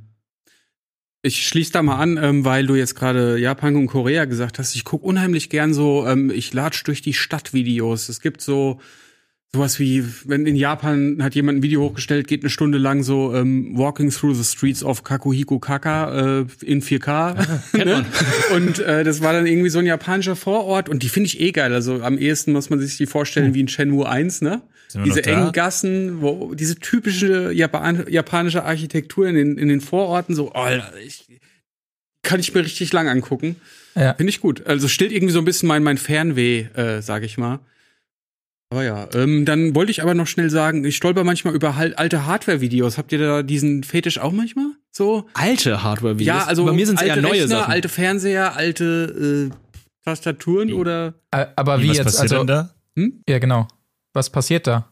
[1.22, 4.76] Ich schließe da mal an, ähm, weil du jetzt gerade Japan und Korea gesagt hast.
[4.76, 8.08] Ich gucke unheimlich gern so, ähm, ich latsch durch die Stadtvideos.
[8.08, 8.80] Es gibt so
[9.52, 13.34] sowas wie, wenn in Japan hat jemand ein Video hochgestellt, geht eine Stunde lang so
[13.34, 17.08] ähm, Walking through the streets of Kakuhiko Kaka äh, in 4K.
[17.08, 18.04] Ah, ne?
[18.54, 21.52] Und äh, das war dann irgendwie so ein japanischer Vorort und die finde ich eh
[21.52, 21.72] geil.
[21.72, 23.54] Also am ehesten muss man sich die vorstellen hm.
[23.54, 24.62] wie in Shenmue 1, ne?
[25.04, 30.52] Diese engen Gassen, wo diese typische Japan japanische Architektur in den, in den Vororten, so,
[30.54, 30.66] oh,
[31.04, 31.26] ich,
[32.22, 33.56] kann ich mir richtig lang angucken.
[33.94, 34.14] Ja.
[34.14, 34.66] Finde ich gut.
[34.66, 37.60] Also stillt irgendwie so ein bisschen mein, mein Fernweh, äh, sag ich mal.
[38.70, 41.98] Aber ja, ähm, dann wollte ich aber noch schnell sagen, ich stolper manchmal über halt
[41.98, 42.98] alte Hardware-Videos.
[42.98, 44.66] Habt ihr da diesen Fetisch auch manchmal?
[44.90, 45.28] So?
[45.34, 46.26] Alte Hardware-Videos?
[46.26, 47.72] Ja, also bei mir sind es eher neue Rechner, Sachen.
[47.72, 50.72] alte Fernseher, alte äh, Tastaturen wie?
[50.72, 51.14] oder.
[51.30, 52.20] Aber wie, wie jetzt?
[52.20, 52.74] also, da?
[52.96, 53.22] Hm?
[53.28, 53.68] Ja, genau.
[54.16, 54.90] Was passiert da?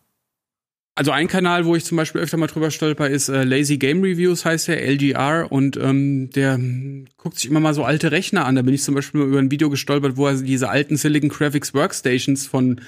[0.97, 4.03] Also ein Kanal, wo ich zum Beispiel öfter mal drüber stolper, ist äh, Lazy Game
[4.03, 8.45] Reviews, heißt der, LGR, und ähm, der hm, guckt sich immer mal so alte Rechner
[8.45, 8.55] an.
[8.55, 11.73] Da bin ich zum Beispiel über ein Video gestolpert, wo er diese alten Silicon Graphics
[11.73, 12.83] Workstations von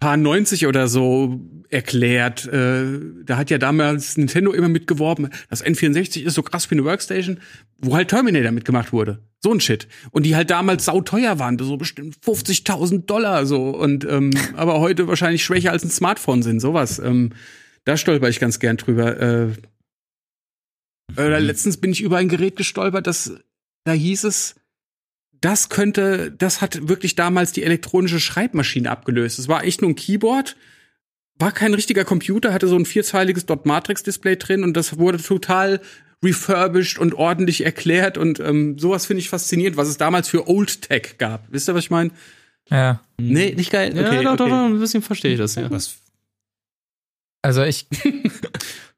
[0.00, 2.46] paar 90 oder so erklärt.
[2.46, 6.84] Äh, da hat ja damals Nintendo immer mitgeworben, das N64 ist so krass wie eine
[6.84, 7.38] Workstation,
[7.78, 9.22] wo halt Terminator mitgemacht wurde.
[9.40, 9.86] So ein Shit.
[10.10, 13.70] Und die halt damals sauteuer waren, so bestimmt 50.000 Dollar so.
[13.70, 16.98] Und ähm, aber heute wahrscheinlich schwächer als ein Smartphone sind, sowas.
[16.98, 17.30] Ähm,
[17.84, 19.20] da stolper ich ganz gern drüber.
[19.20, 19.48] Äh,
[21.16, 23.32] äh, letztens bin ich über ein Gerät gestolpert, das
[23.84, 24.56] da hieß es,
[25.40, 29.38] das könnte, das hat wirklich damals die elektronische Schreibmaschine abgelöst.
[29.38, 30.56] Es war echt nur ein Keyboard,
[31.38, 35.80] war kein richtiger Computer, hatte so ein vierzeiliges Dot-Matrix-Display drin und das wurde total
[36.22, 40.82] refurbished und ordentlich erklärt und ähm, sowas finde ich faszinierend, was es damals für Old
[40.82, 41.46] Tech gab.
[41.48, 42.10] Wisst ihr, was ich meine?
[42.68, 43.00] Ja.
[43.18, 43.92] Nee, nicht geil.
[43.92, 44.36] Okay, ja, doch, okay.
[44.36, 45.70] doch, doch, ein bisschen verstehe ich das, ja.
[45.70, 45.96] Was?
[47.42, 47.86] Also ich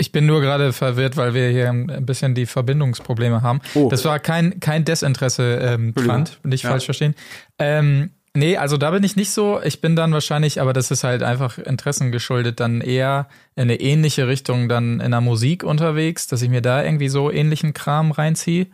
[0.00, 3.60] Ich bin nur gerade verwirrt, weil wir hier ein bisschen die Verbindungsprobleme haben.
[3.74, 3.88] Oh.
[3.90, 6.70] Das war kein, kein Desinteresse, ähm, Quant, nicht ja.
[6.70, 7.14] falsch verstehen.
[7.58, 9.60] Ähm, nee, also da bin ich nicht so.
[9.62, 13.78] Ich bin dann wahrscheinlich, aber das ist halt einfach Interessen geschuldet, dann eher in eine
[13.78, 18.10] ähnliche Richtung dann in der Musik unterwegs, dass ich mir da irgendwie so ähnlichen Kram
[18.10, 18.68] reinziehe.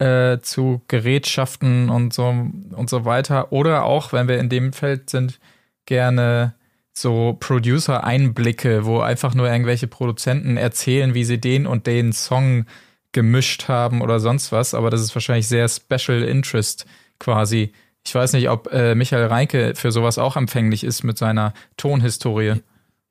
[0.00, 3.52] Äh, zu Gerätschaften und so und so weiter.
[3.52, 5.40] Oder auch, wenn wir in dem Feld sind,
[5.86, 6.54] gerne
[7.00, 12.66] so Producer-Einblicke, wo einfach nur irgendwelche Produzenten erzählen, wie sie den und den Song
[13.12, 16.86] gemischt haben oder sonst was, aber das ist wahrscheinlich sehr Special Interest
[17.18, 17.72] quasi.
[18.04, 22.62] Ich weiß nicht, ob äh, Michael Reinke für sowas auch empfänglich ist mit seiner Tonhistorie.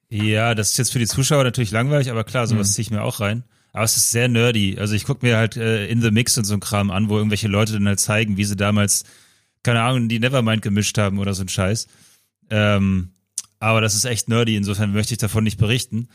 [0.10, 2.72] Ja, das ist jetzt für die Zuschauer natürlich langweilig, aber klar, sowas mhm.
[2.74, 3.44] ziehe ich mir auch rein.
[3.74, 4.78] Aber es ist sehr nerdy.
[4.80, 7.18] Also ich gucke mir halt äh, In the Mix und so ein Kram an, wo
[7.18, 9.04] irgendwelche Leute dann halt zeigen, wie sie damals,
[9.62, 11.88] keine Ahnung, die Nevermind gemischt haben oder so ein Scheiß.
[12.50, 13.12] Ähm,
[13.60, 16.10] aber das ist echt nerdy, insofern möchte ich davon nicht berichten.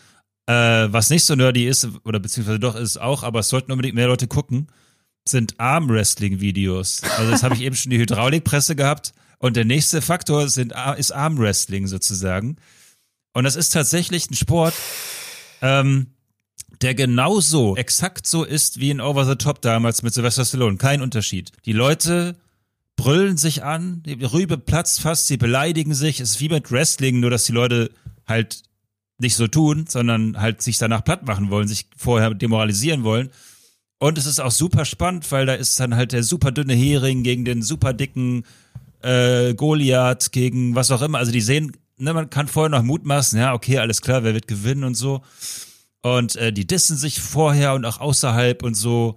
[0.46, 3.94] Äh, was nicht so nerdy ist, oder beziehungsweise doch ist auch, aber es sollten unbedingt
[3.94, 4.68] mehr Leute gucken,
[5.26, 7.02] sind Armwrestling-Videos.
[7.16, 9.12] Also das habe ich eben schon die Hydraulikpresse gehabt.
[9.38, 12.57] Und der nächste Faktor sind, ist Armwrestling sozusagen.
[13.33, 14.74] Und das ist tatsächlich ein Sport,
[15.62, 16.09] ähm,
[16.81, 20.76] der genauso, exakt so ist wie in Over the Top damals mit Sylvester Stallone.
[20.76, 21.52] Kein Unterschied.
[21.64, 22.37] Die Leute
[22.96, 26.20] brüllen sich an, die Rübe platzt fast, sie beleidigen sich.
[26.20, 27.90] Es ist wie mit Wrestling, nur dass die Leute
[28.26, 28.62] halt
[29.18, 33.31] nicht so tun, sondern halt sich danach platt machen wollen, sich vorher demoralisieren wollen.
[33.98, 37.22] Und es ist auch super spannend, weil da ist dann halt der super dünne Hering
[37.22, 38.44] gegen den super dicken
[39.00, 41.18] äh, Goliath, gegen was auch immer.
[41.18, 44.48] Also die sehen, ne, man kann vorher noch mutmaßen, ja, okay, alles klar, wer wird
[44.48, 45.22] gewinnen und so.
[46.02, 49.14] Und äh, die dissen sich vorher und auch außerhalb und so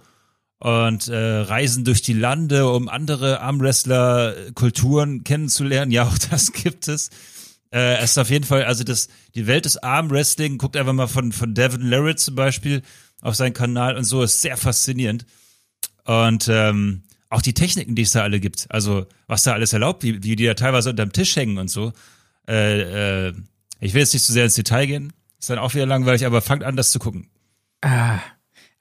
[0.60, 5.92] und äh, reisen durch die Lande, um andere Armwrestler-Kulturen kennenzulernen.
[5.92, 7.10] Ja, auch das gibt es.
[7.72, 11.08] Äh, es ist auf jeden Fall, also das, die Welt des Armwrestling, guckt einfach mal
[11.08, 12.82] von, von Devin Larrett zum Beispiel,
[13.22, 15.26] auf seinen Kanal und so, ist sehr faszinierend.
[16.06, 20.04] Und ähm, auch die Techniken, die es da alle gibt, also was da alles erlaubt,
[20.04, 21.92] wie, wie die da teilweise unterm Tisch hängen und so.
[22.48, 23.34] Äh, äh,
[23.80, 26.42] ich will jetzt nicht zu sehr ins Detail gehen, ist dann auch wieder langweilig, aber
[26.42, 27.30] fangt an, das zu gucken.
[27.82, 28.20] Ah,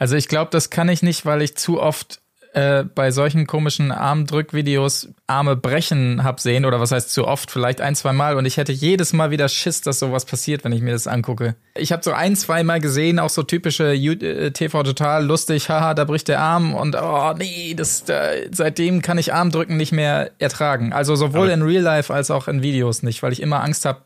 [0.05, 2.21] also ich glaube, das kann ich nicht, weil ich zu oft
[2.53, 7.81] äh, bei solchen komischen Armdrückvideos Arme brechen hab sehen oder was heißt zu oft, vielleicht
[7.81, 10.83] ein, zwei Mal und ich hätte jedes Mal wieder Schiss, dass sowas passiert, wenn ich
[10.83, 11.57] mir das angucke.
[11.75, 15.95] Ich habe so ein, zwei Mal gesehen, auch so typische äh, TV total lustig, haha,
[15.95, 20.33] da bricht der Arm und oh nee, das äh, seitdem kann ich Armdrücken nicht mehr
[20.39, 20.93] ertragen.
[20.93, 23.87] Also sowohl Aber in Real Life als auch in Videos nicht, weil ich immer Angst
[23.87, 24.03] habe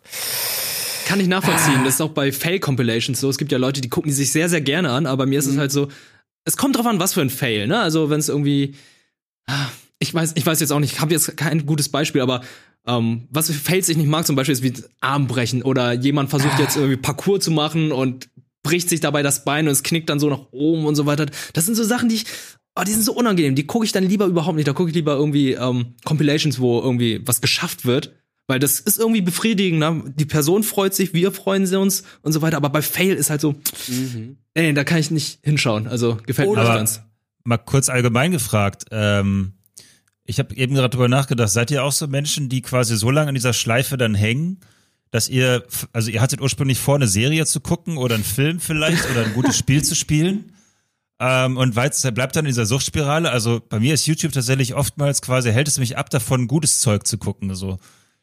[1.09, 1.85] kann ich nachvollziehen.
[1.85, 3.31] Das ist auch bei Fail-Compilations so.
[3.31, 5.47] Es gibt ja Leute, die gucken die sich sehr, sehr gerne an, aber mir ist
[5.47, 5.53] mhm.
[5.53, 5.88] es halt so,
[6.44, 7.81] es kommt drauf an, was für ein Fail, ne?
[7.81, 8.75] Also wenn es irgendwie,
[9.99, 12.42] ich weiß, ich weiß jetzt auch nicht, ich habe jetzt kein gutes Beispiel, aber
[12.87, 16.59] ähm, was für Fails ich nicht mag, zum Beispiel ist wie Armbrechen oder jemand versucht
[16.59, 18.29] jetzt irgendwie Parcours zu machen und
[18.62, 21.25] bricht sich dabei das Bein und es knickt dann so nach oben und so weiter.
[21.55, 22.27] Das sind so Sachen, die ich,
[22.79, 23.55] oh, die sind so unangenehm.
[23.55, 24.68] Die gucke ich dann lieber überhaupt nicht.
[24.68, 28.17] Da gucke ich lieber irgendwie ähm, Compilations, wo irgendwie was geschafft wird.
[28.49, 29.79] Weil das ist irgendwie befriedigend.
[29.79, 30.03] Ne?
[30.17, 32.57] Die Person freut sich, wir freuen sie uns und so weiter.
[32.57, 33.55] Aber bei Fail ist halt so,
[33.87, 34.39] mhm.
[34.55, 35.87] ey, da kann ich nicht hinschauen.
[35.87, 37.03] Also gefällt mir nicht ganz.
[37.45, 38.87] Mal kurz allgemein gefragt.
[38.91, 39.53] Ähm,
[40.25, 41.51] ich habe eben gerade drüber nachgedacht.
[41.51, 44.61] Seid ihr auch so Menschen, die quasi so lange in dieser Schleife dann hängen,
[45.11, 49.11] dass ihr, also ihr hattet ursprünglich vor, eine Serie zu gucken oder einen Film vielleicht
[49.11, 50.53] oder ein gutes Spiel zu spielen?
[51.21, 53.31] Ähm, und weil es bleibt dann in dieser Suchtspirale.
[53.31, 57.07] Also bei mir ist YouTube tatsächlich oftmals quasi, hält es mich ab davon, gutes Zeug
[57.07, 57.55] zu gucken.
[57.55, 57.79] So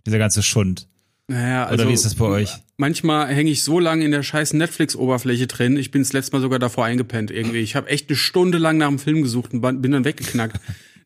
[0.05, 0.87] dieser ganze Schund.
[1.27, 2.51] Naja, also Oder wie ist das bei euch?
[2.77, 5.77] Manchmal hänge ich so lange in der scheiß Netflix-Oberfläche drin.
[5.77, 7.59] Ich bin das letzte Mal sogar davor eingepennt irgendwie.
[7.59, 10.59] Ich habe echt eine Stunde lang nach dem Film gesucht und bin dann weggeknackt.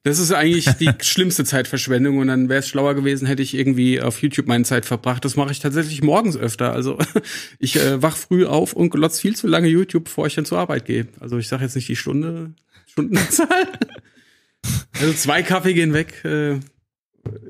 [0.04, 4.02] Das ist eigentlich die schlimmste Zeitverschwendung und dann wäre es schlauer gewesen, hätte ich irgendwie
[4.02, 5.24] auf YouTube meine Zeit verbracht.
[5.24, 6.74] Das mache ich tatsächlich morgens öfter.
[6.74, 6.98] Also
[7.60, 10.58] ich äh, wach früh auf und glotz viel zu lange YouTube, bevor ich dann zur
[10.58, 11.08] Arbeit gehe.
[11.20, 12.54] Also ich sage jetzt nicht die Stunde,
[12.88, 13.48] Stundenzahl.
[15.00, 16.24] also zwei Kaffee gehen weg.
[16.26, 16.60] Äh,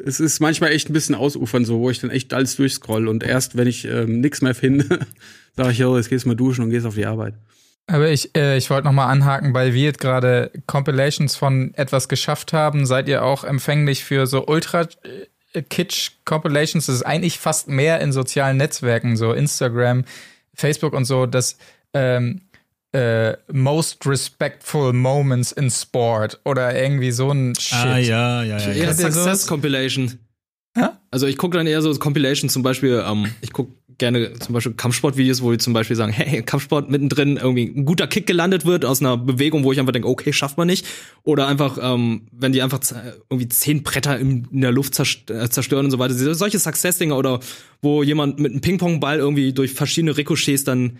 [0.05, 3.23] es ist manchmal echt ein bisschen ausufern so, wo ich dann echt alles durchscroll und
[3.23, 4.99] erst wenn ich ähm, nichts mehr finde,
[5.55, 7.35] sage ich, ja, jetzt gehst du mal duschen und gehst auf die Arbeit.
[7.87, 12.07] Aber ich, äh, ich wollte noch mal anhaken, weil wir jetzt gerade Compilations von etwas
[12.07, 12.85] geschafft haben.
[12.85, 14.87] Seid ihr auch empfänglich für so ultra
[15.53, 16.85] äh, kitsch Compilations?
[16.85, 20.05] Das ist eigentlich fast mehr in sozialen Netzwerken, so Instagram,
[20.53, 21.57] Facebook und so, dass
[21.93, 22.41] ähm,
[22.91, 27.77] äh, Most Respectful Moments in Sport oder irgendwie so ein Shit.
[27.77, 28.71] Ah, ja, ja, ja.
[28.71, 28.93] ja.
[28.93, 30.19] Success Compilation.
[30.77, 30.99] Ha?
[31.11, 34.73] Also ich gucke dann eher so Compilation zum Beispiel, ähm, ich gucke gerne zum Beispiel
[34.73, 38.85] Kampfsportvideos, wo die zum Beispiel sagen, hey, Kampfsport mittendrin irgendwie ein guter Kick gelandet wird
[38.85, 40.87] aus einer Bewegung, wo ich einfach denke, okay, schafft man nicht.
[41.23, 42.79] Oder einfach, ähm, wenn die einfach
[43.29, 46.13] irgendwie zehn Bretter in, in der Luft äh, zerstören und so weiter.
[46.33, 47.39] Solche Success-Dinger oder
[47.81, 50.97] wo jemand mit einem Ping-Pong-Ball irgendwie durch verschiedene Ricochets dann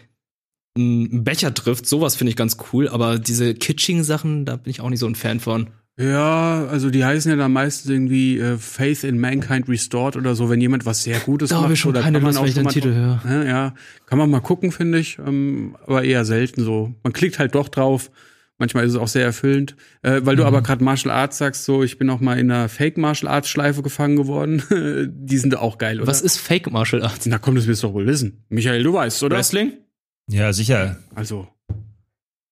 [0.80, 4.82] einen Becher trifft, sowas finde ich ganz cool, aber diese kitschigen Sachen, da bin ich
[4.82, 5.70] auch nicht so ein Fan von.
[6.00, 10.50] Ja, also die heißen ja dann meistens irgendwie äh, Faith in Mankind Restored oder so,
[10.50, 11.74] wenn jemand was sehr Gutes da macht.
[11.74, 13.22] Ich schon oder keine kann man Lust, auch den Titel höre.
[13.26, 13.74] Ja, ja,
[14.06, 16.94] kann man mal gucken, finde ich, ähm, aber eher selten so.
[17.04, 18.12] Man klickt halt doch drauf.
[18.60, 19.76] Manchmal ist es auch sehr erfüllend.
[20.02, 20.48] Äh, weil du mhm.
[20.48, 23.50] aber gerade Martial Arts sagst, so, ich bin auch mal in einer Fake Martial Arts
[23.50, 24.64] Schleife gefangen geworden.
[25.14, 26.08] die sind auch geil, oder?
[26.08, 27.26] Was ist Fake Martial Arts?
[27.26, 28.46] Na komm, das wirst du doch wohl wissen.
[28.48, 29.36] Michael, du weißt, oder?
[29.36, 29.74] Wrestling?
[30.30, 30.98] Ja, sicher.
[31.16, 31.48] Also.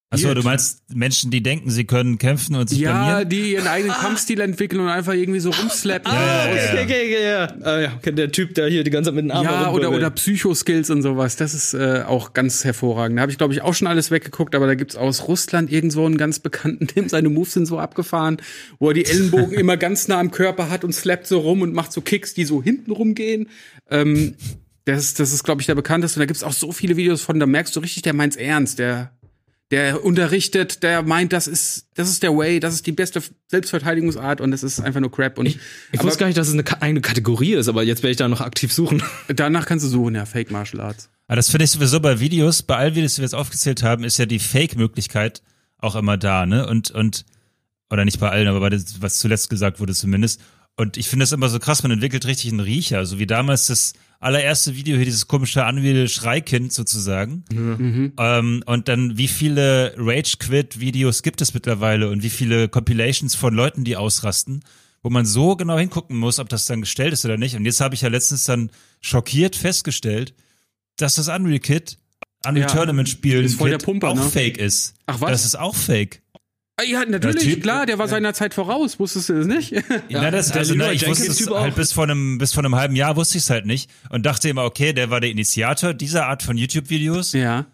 [0.10, 3.20] Achso, du meinst Menschen, die denken, sie können kämpfen und sich ja, blamieren?
[3.20, 4.02] Ja, die ihren eigenen ah.
[4.02, 6.10] Kampfstil entwickeln und einfach irgendwie so rumslappen.
[6.10, 7.48] Ah, ja, okay, okay, okay, ja.
[7.62, 8.12] Ah, ja.
[8.12, 11.02] Der Typ, der hier die ganze Zeit mit den Armen Ja, oder, oder Psychoskills und
[11.02, 11.36] sowas.
[11.36, 13.18] Das ist äh, auch ganz hervorragend.
[13.18, 15.92] Da habe ich, glaube ich, auch schon alles weggeguckt, aber da gibt's aus Russland irgend
[15.92, 18.38] so einen ganz bekannten, dem seine Moves sind so abgefahren,
[18.80, 21.74] wo er die Ellenbogen immer ganz nah am Körper hat und slappt so rum und
[21.74, 23.50] macht so Kicks, die so hinten rumgehen.
[23.90, 24.36] Ähm,
[24.88, 26.18] das, das ist, glaube ich, der bekannteste.
[26.18, 28.80] Und da gibt's auch so viele Videos von, da merkst du richtig, der meint's ernst.
[28.80, 29.12] Der,
[29.70, 34.40] der unterrichtet, der meint, das ist, das ist der Way, das ist die beste Selbstverteidigungsart
[34.40, 35.40] und das ist einfach nur Crap.
[35.40, 35.60] Und ich,
[35.92, 38.30] ich wusste gar nicht, dass es eine eigene Kategorie ist, aber jetzt werde ich da
[38.30, 39.04] noch aktiv suchen.
[39.28, 41.10] Danach kannst du suchen, ja, Fake Martial Arts.
[41.28, 44.06] Aber das finde ich sowieso bei Videos, bei all Videos, die wir jetzt aufgezählt haben,
[44.06, 45.42] ist ja die Fake-Möglichkeit
[45.80, 46.66] auch immer da, ne?
[46.66, 47.26] Und, und,
[47.90, 50.40] oder nicht bei allen, aber bei das, was zuletzt gesagt wurde zumindest.
[50.78, 53.68] Und ich finde es immer so krass, man entwickelt richtig einen Riecher, so wie damals
[53.68, 57.46] das allererste Video hier, dieses komische Unreal Schreikind sozusagen.
[57.52, 58.14] Mhm.
[58.18, 63.84] Ähm, und dann, wie viele Rage-Quit-Videos gibt es mittlerweile und wie viele Compilations von Leuten,
[63.84, 64.64] die ausrasten,
[65.04, 67.56] wo man so genau hingucken muss, ob das dann gestellt ist oder nicht.
[67.56, 70.34] Und jetzt habe ich ja letztens dann schockiert festgestellt,
[70.98, 71.98] dass das Unreal Kit,
[72.46, 73.10] Unreal ja, Tournament
[73.84, 74.24] Pumper, auch ne?
[74.24, 74.96] fake ist.
[75.06, 75.32] Ach was?
[75.32, 76.22] Das ist auch fake.
[76.80, 79.72] Ah, ja, natürlich, typ, klar, der war seiner Zeit voraus, wusstest du das nicht?
[79.72, 82.76] ja, Na, das, also, na, ich wusste es halt bis vor einem, bis vor einem
[82.76, 85.96] halben Jahr wusste ich es halt nicht und dachte immer, okay, der war der Initiator
[85.96, 87.34] dieser Art von YouTube-Videos.
[87.34, 87.66] Ja.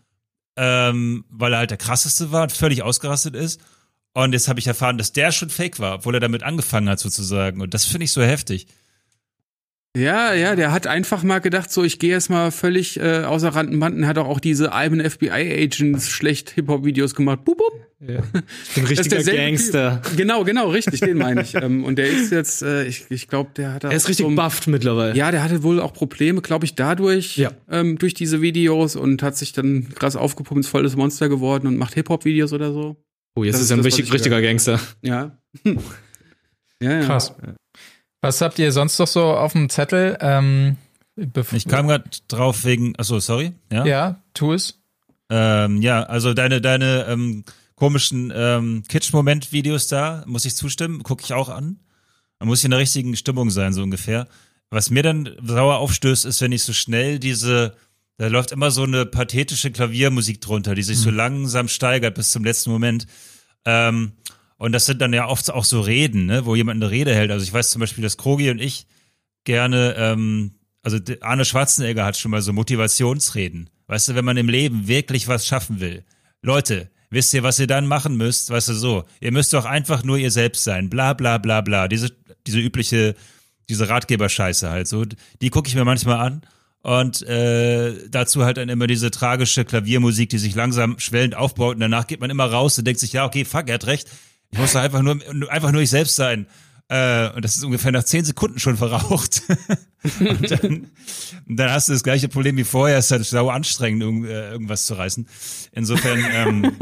[0.56, 3.60] Ähm, weil er halt der krasseste war und völlig ausgerastet ist.
[4.14, 7.00] Und jetzt habe ich erfahren, dass der schon fake war, obwohl er damit angefangen hat
[7.00, 7.60] sozusagen.
[7.60, 8.68] Und das finde ich so heftig.
[9.96, 13.50] Ja, ja, der hat einfach mal gedacht, so ich gehe jetzt mal völlig äh, außer
[13.50, 17.46] Rand und Banden, hat auch, auch diese I'm an FBI Agents schlecht Hip-Hop-Videos gemacht.
[17.46, 17.74] Bup, bup.
[18.00, 18.22] Ja.
[18.74, 20.02] Bin richtiger Gangster.
[20.02, 20.18] Typ.
[20.18, 21.54] Genau, genau, richtig, den meine ich.
[21.62, 24.36] ähm, und der ist jetzt, äh, ich, ich glaube, der hat Er ist richtig so,
[24.36, 25.16] bufft mittlerweile.
[25.16, 27.52] Ja, der hatte wohl auch Probleme, glaube ich, dadurch, ja.
[27.70, 31.78] ähm, durch diese Videos und hat sich dann krass aufgepumpt, ist volles Monster geworden und
[31.78, 32.98] macht Hip-Hop-Videos oder so.
[33.36, 34.80] Oh, jetzt das ist er ein richtig, richtiger Gangster.
[35.04, 35.38] Ja.
[35.64, 35.74] ja,
[36.82, 37.02] ja.
[37.02, 37.36] Krass.
[38.24, 40.18] Was habt ihr sonst noch so auf dem Zettel?
[40.22, 40.78] Ähm,
[41.52, 43.52] ich kam gerade drauf wegen, achso, sorry.
[43.70, 44.82] Ja, ja tu es.
[45.30, 47.44] Ähm, ja, also deine, deine ähm,
[47.76, 51.82] komischen ähm, Kitsch-Moment-Videos da, muss ich zustimmen, gucke ich auch an.
[52.40, 54.30] Man muss in der richtigen Stimmung sein, so ungefähr.
[54.70, 57.76] Was mir dann sauer aufstößt, ist, wenn ich so schnell diese,
[58.16, 61.02] da läuft immer so eine pathetische Klaviermusik drunter, die sich mhm.
[61.02, 63.06] so langsam steigert bis zum letzten Moment.
[63.66, 64.14] Ähm,
[64.58, 67.32] und das sind dann ja oft auch so Reden, ne, wo jemand eine Rede hält.
[67.32, 68.88] Also ich weiß zum Beispiel, dass Krogi und ich
[69.44, 73.70] gerne, ähm, also Arne Schwarzenegger hat schon mal so Motivationsreden.
[73.88, 76.04] Weißt du, wenn man im Leben wirklich was schaffen will.
[76.42, 78.50] Leute, wisst ihr, was ihr dann machen müsst?
[78.50, 80.90] Weißt du, so, ihr müsst doch einfach nur ihr selbst sein.
[80.90, 81.88] Bla bla bla bla.
[81.88, 82.12] Diese,
[82.48, 83.16] diese übliche,
[83.70, 85.06] diese Ratgeberscheiße halt so.
[85.42, 86.42] Die gucke ich mir manchmal an.
[86.82, 91.76] Und äh, dazu halt dann immer diese tragische Klaviermusik, die sich langsam schwellend aufbaut.
[91.76, 94.10] Und danach geht man immer raus und denkt sich, ja, okay, fuck, er hat recht.
[94.54, 96.46] Ich muss einfach nur, einfach nur ich selbst sein.
[96.88, 99.42] Äh, und das ist ungefähr nach zehn Sekunden schon verraucht.
[100.20, 100.92] und dann,
[101.48, 103.00] dann hast du das gleiche Problem wie vorher.
[103.00, 105.28] Es ist halt sau anstrengend, irgend, äh, irgendwas zu reißen.
[105.72, 106.78] Insofern, ähm,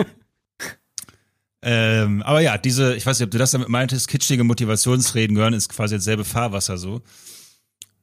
[1.62, 5.54] ähm, aber ja, diese, ich weiß nicht, ob du das damit meintest, kitschige Motivationsreden gehören
[5.54, 7.02] ist quasi dasselbe Fahrwasser so.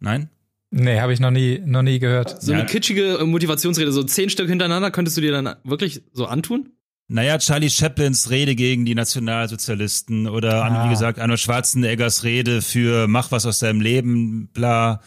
[0.01, 0.31] Nein?
[0.71, 2.43] Nee, habe ich noch nie, noch nie gehört.
[2.43, 6.71] So eine kitschige Motivationsrede, so zehn Stück hintereinander, könntest du dir dann wirklich so antun?
[7.11, 10.85] Naja, Charlie Chaplins Rede gegen die Nationalsozialisten oder, ah.
[10.85, 15.01] wie gesagt, Arnold Schwarzeneggers Rede für Mach was aus deinem Leben, bla.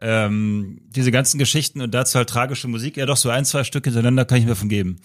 [0.00, 2.96] Ähm, diese ganzen Geschichten und dazu halt tragische Musik.
[2.96, 4.96] Ja, doch, so ein, zwei Stück hintereinander kann ich mir von geben.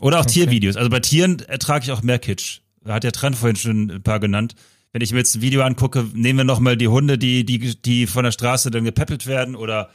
[0.00, 0.44] Oder auch okay.
[0.44, 0.76] Tiervideos.
[0.76, 2.60] Also bei Tieren ertrage ich auch mehr Kitsch.
[2.84, 4.54] Hat ja Trent vorhin schon ein paar genannt
[4.96, 8.06] wenn ich mir jetzt ein Video angucke, nehmen wir nochmal die Hunde, die, die, die
[8.06, 9.90] von der Straße dann gepäppelt werden oder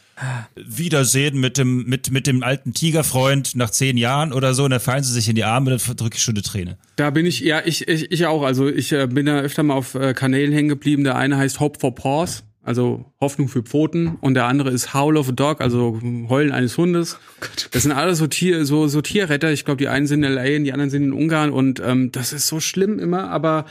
[0.56, 4.80] Wiedersehen mit dem, mit, mit dem alten Tigerfreund nach zehn Jahren oder so und dann
[4.80, 6.78] fallen sie sich in die Arme, dann drücke ich schon eine Träne.
[6.98, 8.44] Da bin ich, ja, ich, ich, ich auch.
[8.44, 11.04] Also ich äh, bin da öfter mal auf äh, Kanälen hängen geblieben.
[11.04, 15.18] Der eine heißt Hope for Paws, also Hoffnung für Pfoten und der andere ist Howl
[15.18, 17.18] of a Dog, also Heulen eines Hundes.
[17.42, 19.52] Oh das sind alles so Tier, so, so Tierretter.
[19.52, 22.34] Ich glaube, die einen sind in LA, die anderen sind in Ungarn und ähm, das
[22.34, 23.66] ist so schlimm immer, aber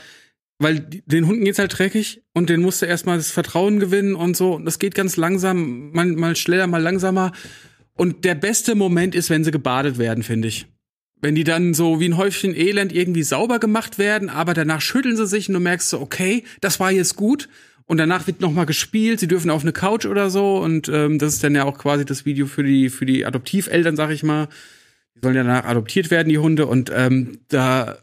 [0.61, 4.37] weil den Hunden geht's halt dreckig und den musst du erstmal das Vertrauen gewinnen und
[4.37, 4.53] so.
[4.53, 7.31] Und das geht ganz langsam, mal, mal schneller, mal langsamer.
[7.95, 10.67] Und der beste Moment ist, wenn sie gebadet werden, finde ich.
[11.19, 15.17] Wenn die dann so wie ein Häufchen Elend irgendwie sauber gemacht werden, aber danach schütteln
[15.17, 17.49] sie sich und du merkst so, okay, das war jetzt gut.
[17.85, 19.19] Und danach wird noch mal gespielt.
[19.19, 20.57] Sie dürfen auf eine Couch oder so.
[20.57, 23.95] Und ähm, das ist dann ja auch quasi das Video für die für die Adoptiveltern,
[23.95, 24.47] sag ich mal.
[25.15, 26.67] Die sollen ja danach adoptiert werden, die Hunde.
[26.67, 27.97] Und ähm, da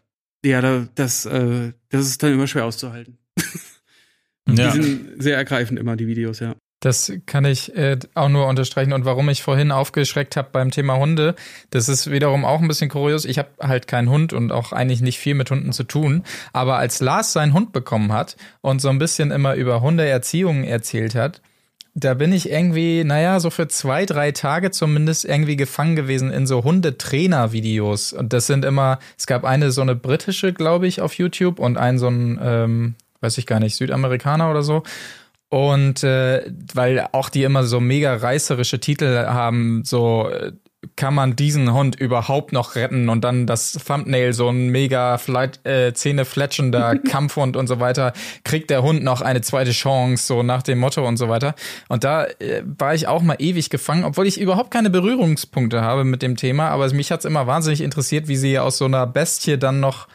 [0.44, 3.18] ja, da, das, äh, das ist dann immer schwer auszuhalten.
[4.48, 4.72] ja.
[4.72, 6.54] Die sind sehr ergreifend immer, die Videos, ja.
[6.80, 8.92] Das kann ich äh, auch nur unterstreichen.
[8.92, 11.34] Und warum ich vorhin aufgeschreckt habe beim Thema Hunde,
[11.70, 13.24] das ist wiederum auch ein bisschen kurios.
[13.24, 16.22] Ich habe halt keinen Hund und auch eigentlich nicht viel mit Hunden zu tun.
[16.52, 21.16] Aber als Lars seinen Hund bekommen hat und so ein bisschen immer über Hundeerziehung erzählt
[21.16, 21.42] hat,
[21.98, 26.46] da bin ich irgendwie, naja, so für zwei, drei Tage zumindest irgendwie gefangen gewesen in
[26.46, 28.12] so Hundetrainer-Videos.
[28.12, 31.76] Und das sind immer, es gab eine so eine britische, glaube ich, auf YouTube und
[31.76, 34.82] einen so ein, ähm, weiß ich gar nicht, Südamerikaner oder so.
[35.48, 40.52] Und äh, weil auch die immer so mega reißerische Titel haben, so äh,
[40.94, 45.18] kann man diesen Hund überhaupt noch retten und dann das Thumbnail so ein mega
[45.64, 48.12] äh, zähnefletschender Kampfhund und so weiter,
[48.44, 51.56] kriegt der Hund noch eine zweite Chance, so nach dem Motto und so weiter.
[51.88, 56.04] Und da äh, war ich auch mal ewig gefangen, obwohl ich überhaupt keine Berührungspunkte habe
[56.04, 59.58] mit dem Thema, aber mich hat's immer wahnsinnig interessiert, wie sie aus so einer Bestie
[59.58, 60.06] dann noch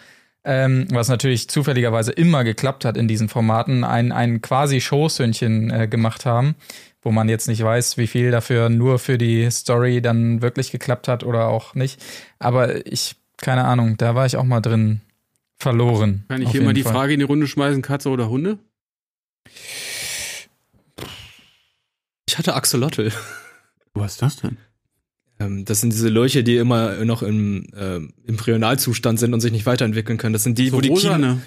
[0.45, 5.87] ähm, was natürlich zufälligerweise immer geklappt hat in diesen Formaten, ein, ein quasi Schoßhündchen äh,
[5.87, 6.55] gemacht haben
[7.03, 11.07] wo man jetzt nicht weiß, wie viel dafür nur für die Story dann wirklich geklappt
[11.07, 12.01] hat oder auch nicht.
[12.39, 15.01] Aber ich, keine Ahnung, da war ich auch mal drin
[15.57, 16.25] verloren.
[16.27, 16.93] Kann ich hier mal die Fall.
[16.93, 18.57] Frage in die Runde schmeißen, Katze oder Hunde?
[22.27, 23.11] Ich hatte Axolotl.
[23.93, 24.57] Was ist das denn?
[25.39, 29.65] Ähm, das sind diese Lurche, die immer noch im äh, Embryonalzustand sind und sich nicht
[29.65, 30.33] weiterentwickeln können.
[30.33, 31.41] Das sind die, so wo, die Kiem, ne?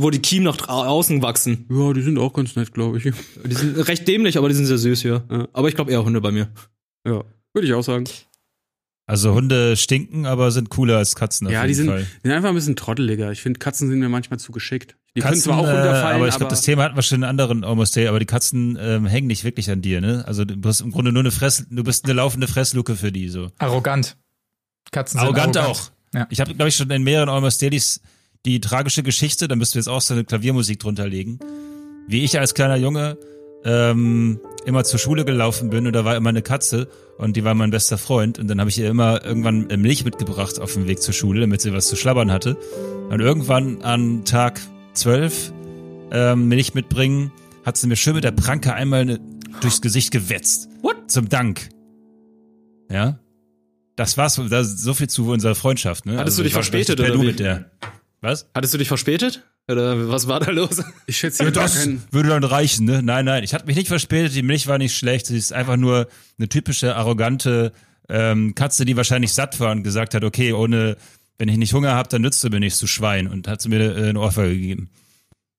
[0.00, 1.66] wo die Kiemen noch außen wachsen.
[1.70, 3.12] Ja, die sind auch ganz nett, glaube ich.
[3.44, 5.24] Die sind recht dämlich, aber die sind sehr süß, ja.
[5.30, 5.48] ja.
[5.52, 6.48] Aber ich glaube eher Hunde bei mir.
[7.06, 8.04] Ja, würde ich auch sagen.
[9.12, 11.46] Also Hunde stinken, aber sind cooler als Katzen.
[11.50, 11.92] Ja, die sind,
[12.22, 13.30] sind, einfach ein bisschen trotteliger.
[13.30, 14.96] Ich finde, Katzen sind mir manchmal zu geschickt.
[15.14, 17.24] Die Katzen, können zwar auch runterfallen, aber ich glaube, das Thema hatten wir schon in
[17.24, 20.24] anderen Almost Day, aber die Katzen ähm, hängen nicht wirklich an dir, ne?
[20.26, 23.28] Also du bist im Grunde nur eine Fress, du bist eine laufende Fressluke für die
[23.28, 23.50] so.
[23.58, 24.16] Arrogant.
[24.92, 25.76] Katzen sind arrogant, arrogant.
[25.78, 26.18] auch.
[26.18, 26.26] Ja.
[26.30, 28.00] Ich habe glaube ich schon in mehreren Almost Dailies
[28.46, 31.38] die tragische Geschichte, da müsst du jetzt auch so eine Klaviermusik drunter legen.
[32.08, 33.18] Wie ich als kleiner Junge
[33.66, 36.88] ähm, immer zur Schule gelaufen bin und da war immer eine Katze
[37.22, 40.58] und die war mein bester Freund und dann habe ich ihr immer irgendwann Milch mitgebracht
[40.58, 42.56] auf dem Weg zur Schule, damit sie was zu schlabbern hatte.
[43.10, 44.60] Und irgendwann an Tag
[44.92, 45.52] zwölf
[46.10, 47.30] ähm, Milch mitbringen,
[47.64, 49.20] hat sie mir schön mit der Pranke einmal ne,
[49.60, 50.68] durchs Gesicht gewetzt.
[50.82, 51.12] What?
[51.12, 51.68] Zum Dank.
[52.90, 53.20] Ja.
[53.94, 56.14] Das war's, das, so viel zu unserer Freundschaft, ne?
[56.14, 57.26] Hattest also, du dich verspätet oder wie?
[57.26, 57.70] Mit der.
[58.20, 58.50] Was?
[58.52, 59.44] Hattest du dich verspätet?
[59.70, 60.82] Oder was war da los?
[61.06, 63.02] Ich schätze, das würde dann reichen, ne?
[63.02, 65.76] Nein, nein, ich hatte mich nicht verspätet, die Milch war nicht schlecht, sie ist einfach
[65.76, 66.08] nur
[66.38, 67.72] eine typische, arrogante
[68.08, 70.96] ähm, Katze, die wahrscheinlich satt war und gesagt hat, okay, ohne
[71.38, 73.26] wenn ich nicht Hunger habe, dann nützt du mir nichts, du Schwein.
[73.26, 74.90] Und hat sie mir äh, eine Ohrfeige gegeben.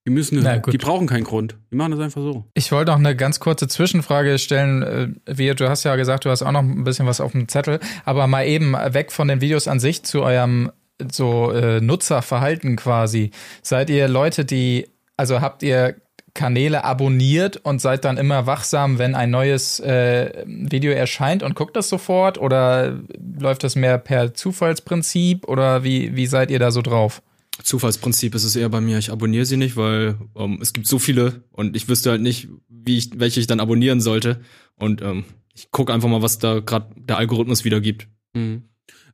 [0.05, 1.55] Die müssen, Na, die brauchen keinen Grund.
[1.71, 2.45] Die machen das einfach so.
[2.53, 4.83] Ich wollte noch eine ganz kurze Zwischenfrage stellen.
[4.83, 7.47] Äh, wie, du hast ja gesagt, du hast auch noch ein bisschen was auf dem
[7.47, 10.71] Zettel, aber mal eben weg von den Videos an sich zu eurem
[11.11, 13.31] so äh, Nutzerverhalten quasi.
[13.61, 14.87] Seid ihr Leute, die,
[15.17, 15.95] also habt ihr
[16.33, 21.75] Kanäle abonniert und seid dann immer wachsam, wenn ein neues äh, Video erscheint und guckt
[21.75, 22.39] das sofort?
[22.39, 22.99] Oder
[23.39, 25.47] läuft das mehr per Zufallsprinzip?
[25.47, 27.21] Oder wie, wie seid ihr da so drauf?
[27.61, 28.97] Zufallsprinzip ist es eher bei mir.
[28.97, 32.47] Ich abonniere sie nicht, weil ähm, es gibt so viele und ich wüsste halt nicht,
[32.67, 34.41] wie ich, welche ich dann abonnieren sollte.
[34.75, 38.07] Und ähm, ich gucke einfach mal, was da gerade der Algorithmus wiedergibt.
[38.33, 38.63] Mhm.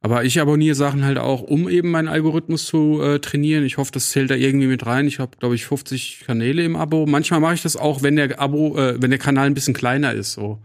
[0.01, 3.65] Aber ich abonniere Sachen halt auch, um eben meinen Algorithmus zu äh, trainieren.
[3.65, 5.07] Ich hoffe, das zählt da irgendwie mit rein.
[5.07, 7.05] Ich habe, glaube ich, 50 Kanäle im Abo.
[7.05, 10.13] Manchmal mache ich das auch, wenn der Abo, äh, wenn der Kanal ein bisschen kleiner
[10.13, 10.33] ist.
[10.33, 10.59] So.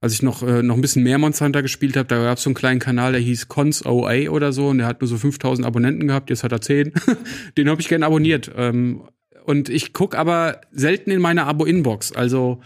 [0.00, 2.42] Als ich noch, äh, noch ein bisschen mehr Monster Hunter gespielt habe, da gab es
[2.42, 5.18] so einen kleinen Kanal, der hieß Cons OA oder so und der hat nur so
[5.18, 6.92] 5000 Abonnenten gehabt, jetzt hat er 10.
[7.56, 8.50] Den habe ich gern abonniert.
[8.56, 9.02] Ähm,
[9.44, 12.12] und ich guck aber selten in meine Abo-Inbox.
[12.12, 12.60] Also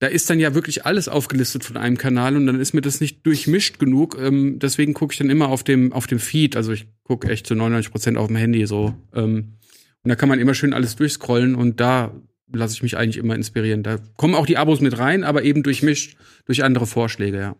[0.00, 3.00] da ist dann ja wirklich alles aufgelistet von einem Kanal und dann ist mir das
[3.00, 4.18] nicht durchmischt genug.
[4.20, 6.56] Ähm, deswegen gucke ich dann immer auf dem, auf dem Feed.
[6.56, 8.94] Also ich gucke echt zu 99 Prozent auf dem Handy so.
[9.14, 9.58] Ähm,
[10.02, 12.12] und da kann man immer schön alles durchscrollen und da
[12.52, 13.82] lasse ich mich eigentlich immer inspirieren.
[13.82, 17.56] Da kommen auch die Abos mit rein, aber eben durchmischt durch andere Vorschläge, ja.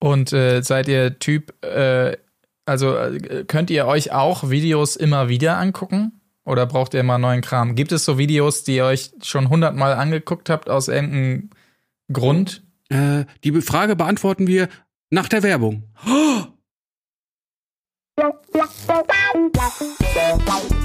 [0.00, 2.16] Und äh, seid ihr Typ, äh,
[2.64, 6.21] also äh, könnt ihr euch auch Videos immer wieder angucken?
[6.44, 7.74] Oder braucht ihr immer neuen Kram?
[7.74, 11.50] Gibt es so Videos, die ihr euch schon hundertmal angeguckt habt aus irgendeinem
[12.12, 12.62] Grund?
[12.88, 14.68] Äh, die Frage beantworten wir
[15.10, 15.84] nach der Werbung.
[16.06, 16.44] Oh!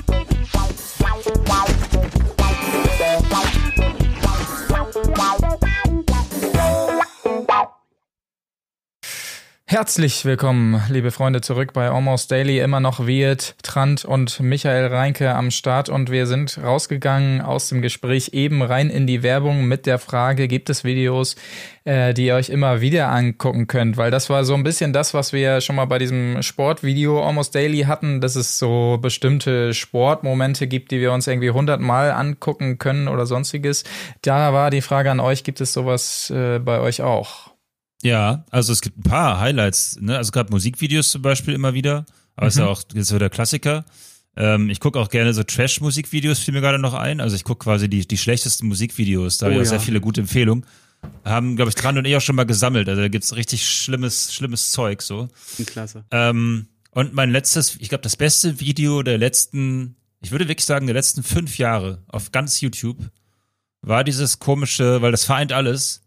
[9.70, 12.62] Herzlich willkommen, liebe Freunde, zurück bei Almost Daily.
[12.62, 17.82] Immer noch Wirt, Trant und Michael Reinke am Start und wir sind rausgegangen aus dem
[17.82, 21.36] Gespräch eben rein in die Werbung mit der Frage, gibt es Videos,
[21.84, 23.98] äh, die ihr euch immer wieder angucken könnt?
[23.98, 27.54] Weil das war so ein bisschen das, was wir schon mal bei diesem Sportvideo Almost
[27.54, 33.10] Daily hatten, dass es so bestimmte Sportmomente gibt, die wir uns irgendwie hundertmal angucken können
[33.10, 33.84] oder sonstiges.
[34.22, 37.57] Da war die Frage an euch, gibt es sowas äh, bei euch auch?
[38.04, 40.18] Ja, also es gibt ein paar Highlights, ne?
[40.18, 42.50] Also gerade Musikvideos zum Beispiel immer wieder, aber mhm.
[42.50, 42.70] ist ja mhm.
[42.70, 43.86] auch jetzt wieder Klassiker.
[44.36, 47.20] Ähm, ich gucke auch gerne so Trash-Musikvideos, fiel mir gerade noch ein.
[47.20, 49.78] Also ich gucke quasi die, die schlechtesten Musikvideos, da oh, habe ich auch ja.
[49.78, 50.66] sehr viele gute Empfehlungen.
[51.26, 52.88] Haben, glaube ich, Tran und ich auch schon mal gesammelt.
[52.88, 55.28] Also da gibt's richtig schlimmes, schlimmes Zeug so.
[55.66, 56.06] Klasse.
[56.12, 60.88] Ähm, und mein letztes, ich glaube, das beste Video der letzten, ich würde wirklich sagen,
[60.88, 62.98] der letzten fünf Jahre auf ganz YouTube
[63.82, 66.02] war dieses komische, weil das vereint alles,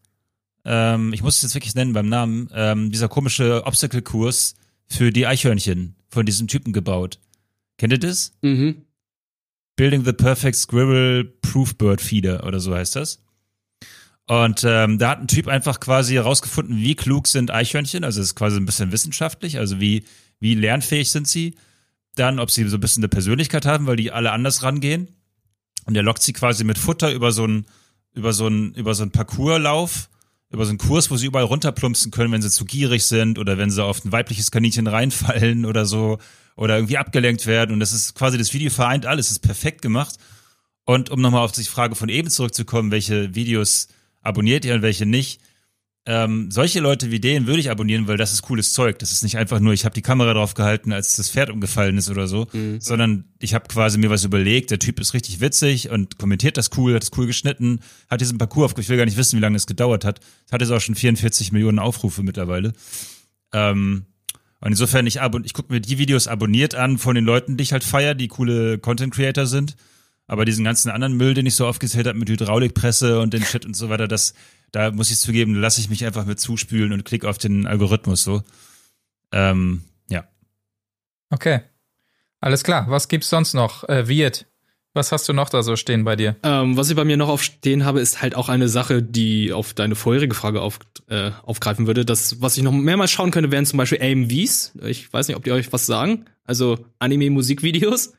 [0.65, 4.55] ähm, ich muss es jetzt wirklich nennen beim Namen, ähm, dieser komische Obstacle-Kurs
[4.87, 7.19] für die Eichhörnchen von diesem Typen gebaut.
[7.79, 8.33] Kennt ihr das?
[8.43, 8.83] Mhm.
[9.77, 13.23] Building the Perfect Squirrel Proof Bird Feeder oder so heißt das.
[14.27, 18.05] Und ähm, da hat ein Typ einfach quasi herausgefunden, wie klug sind Eichhörnchen.
[18.05, 20.05] Also es ist quasi ein bisschen wissenschaftlich, also wie,
[20.39, 21.57] wie lernfähig sind sie.
[22.15, 25.09] Dann, ob sie so ein bisschen eine Persönlichkeit haben, weil die alle anders rangehen.
[25.87, 27.67] Und der lockt sie quasi mit Futter über so einen,
[28.13, 30.09] über so einen, über so einen Parcourslauf,
[30.51, 33.57] über so einen Kurs, wo sie überall runterplumpsen können, wenn sie zu gierig sind oder
[33.57, 36.19] wenn sie auf ein weibliches Kaninchen reinfallen oder so
[36.57, 37.73] oder irgendwie abgelenkt werden.
[37.73, 40.17] Und das ist quasi das Video vereint alles, ist perfekt gemacht.
[40.85, 43.89] Und um nochmal auf die Frage von eben zurückzukommen, welche Videos
[44.23, 45.41] abonniert ihr und welche nicht.
[46.07, 48.99] Ähm, solche Leute wie den würde ich abonnieren, weil das ist cooles Zeug.
[48.99, 51.99] Das ist nicht einfach nur, ich habe die Kamera drauf gehalten, als das Pferd umgefallen
[51.99, 52.81] ist oder so, mhm.
[52.81, 54.71] sondern ich habe quasi mir was überlegt.
[54.71, 58.39] Der Typ ist richtig witzig und kommentiert das cool, hat es cool geschnitten, hat diesen
[58.39, 58.79] Parcours auf.
[58.79, 60.21] Ich will gar nicht wissen, wie lange es gedauert hat.
[60.51, 62.73] Hat jetzt auch schon 44 Millionen Aufrufe mittlerweile.
[63.53, 64.07] Ähm,
[64.61, 67.73] und insofern, ich, ich gucke mir die Videos abonniert an von den Leuten, die ich
[67.73, 69.77] halt feier, die coole Content Creator sind.
[70.27, 73.67] Aber diesen ganzen anderen Müll, den ich so aufgezählt habe mit Hydraulikpresse und den Shit
[73.67, 74.35] und so weiter, das,
[74.73, 78.23] da muss ich zugeben, lasse ich mich einfach mit zuspülen und klicke auf den Algorithmus
[78.23, 78.43] so.
[79.33, 80.25] Ähm, ja.
[81.31, 81.61] Okay.
[82.41, 82.87] Alles klar.
[82.89, 83.89] Was gibt's sonst noch?
[83.89, 84.47] Äh, Viet,
[84.93, 86.37] was hast du noch da so stehen bei dir?
[86.43, 89.73] Ähm, was ich bei mir noch aufstehen habe, ist halt auch eine Sache, die auf
[89.73, 92.05] deine vorherige Frage auf, äh, aufgreifen würde.
[92.05, 94.73] Das, was ich noch mehrmals schauen könnte, wären zum Beispiel AMVs.
[94.85, 96.25] Ich weiß nicht, ob die euch was sagen.
[96.45, 98.15] Also Anime-Musikvideos.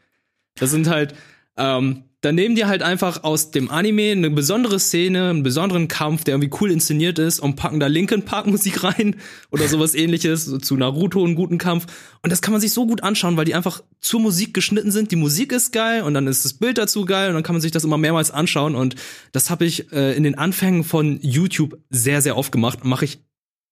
[0.56, 1.14] Das sind halt
[1.58, 6.24] ähm, dann nehmen die halt einfach aus dem Anime eine besondere Szene, einen besonderen Kampf,
[6.24, 9.16] der irgendwie cool inszeniert ist und packen da Linkin Park Musik rein
[9.52, 11.88] oder sowas ähnliches, zu Naruto einen guten Kampf.
[12.22, 15.12] Und das kann man sich so gut anschauen, weil die einfach zur Musik geschnitten sind.
[15.12, 17.62] Die Musik ist geil und dann ist das Bild dazu geil und dann kann man
[17.62, 18.76] sich das immer mehrmals anschauen.
[18.76, 18.96] Und
[19.32, 22.86] das habe ich äh, in den Anfängen von YouTube sehr, sehr oft gemacht.
[22.86, 23.20] Mache ich,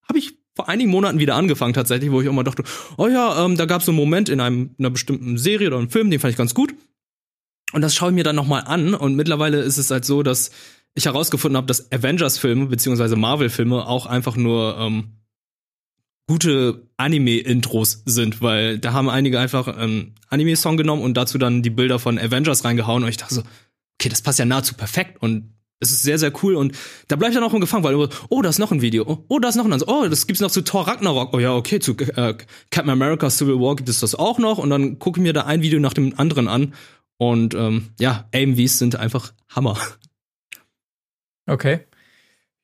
[0.07, 2.63] habe ich vor einigen Monaten wieder angefangen tatsächlich, wo ich immer dachte,
[2.97, 5.67] oh ja, ähm, da gab es so einen Moment in einem, in einer bestimmten Serie
[5.67, 6.73] oder einem Film, den fand ich ganz gut
[7.73, 8.93] und das schaue ich mir dann nochmal an.
[8.93, 10.51] Und mittlerweile ist es halt so, dass
[10.95, 15.19] ich herausgefunden habe, dass Avengers-Filme beziehungsweise Marvel-Filme auch einfach nur ähm,
[16.27, 21.69] gute Anime-Intros sind, weil da haben einige einfach einen Anime-Song genommen und dazu dann die
[21.69, 23.03] Bilder von Avengers reingehauen.
[23.03, 23.41] Und ich dachte so,
[23.99, 26.55] okay, das passt ja nahezu perfekt und es ist sehr, sehr cool.
[26.55, 26.75] Und
[27.07, 29.47] da bleibt dann auch im Gefangen, weil, oh, da ist noch ein Video, oh, da
[29.47, 32.35] ist noch ein, oh, das gibt's noch zu Thor Ragnarok, oh ja, okay, zu äh,
[32.69, 34.57] Captain America Civil War gibt es das auch noch.
[34.57, 36.73] Und dann gucke ich mir da ein Video nach dem anderen an
[37.19, 39.77] und ähm, ja, AMVs sind einfach Hammer.
[41.45, 41.81] Okay.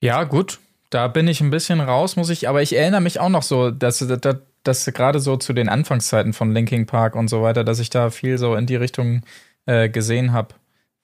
[0.00, 0.58] Ja, gut.
[0.90, 3.70] Da bin ich ein bisschen raus, muss ich, aber ich erinnere mich auch noch so,
[3.70, 7.80] dass, dass, dass gerade so zu den Anfangszeiten von Linking Park und so weiter, dass
[7.80, 9.22] ich da viel so in die Richtung
[9.66, 10.54] äh, gesehen habe.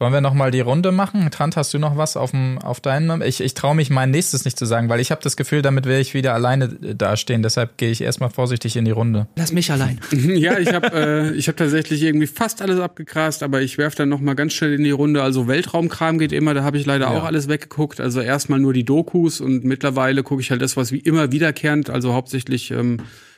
[0.02, 1.30] Wollen wir noch mal die Runde machen?
[1.30, 3.22] Trant, hast du noch was auf, dem, auf deinem?
[3.22, 5.86] Ich, ich traue mich mein nächstes nicht zu sagen, weil ich habe das Gefühl, damit
[5.86, 7.44] werde ich wieder alleine äh, dastehen.
[7.44, 9.28] Deshalb gehe ich erstmal vorsichtig in die Runde.
[9.36, 10.00] Lass mich allein.
[10.10, 14.08] ja, ich habe äh, ich hab tatsächlich irgendwie fast alles abgegrast, aber ich werfe dann
[14.08, 15.22] noch mal ganz schnell in die Runde.
[15.22, 17.16] Also Weltraumkram geht immer, da habe ich leider ja.
[17.16, 18.00] auch alles weggeguckt.
[18.00, 21.90] Also erstmal nur die Dokus und mittlerweile gucke ich halt das, was wie immer wiederkehrend,
[21.90, 22.96] also hauptsächlich ähm,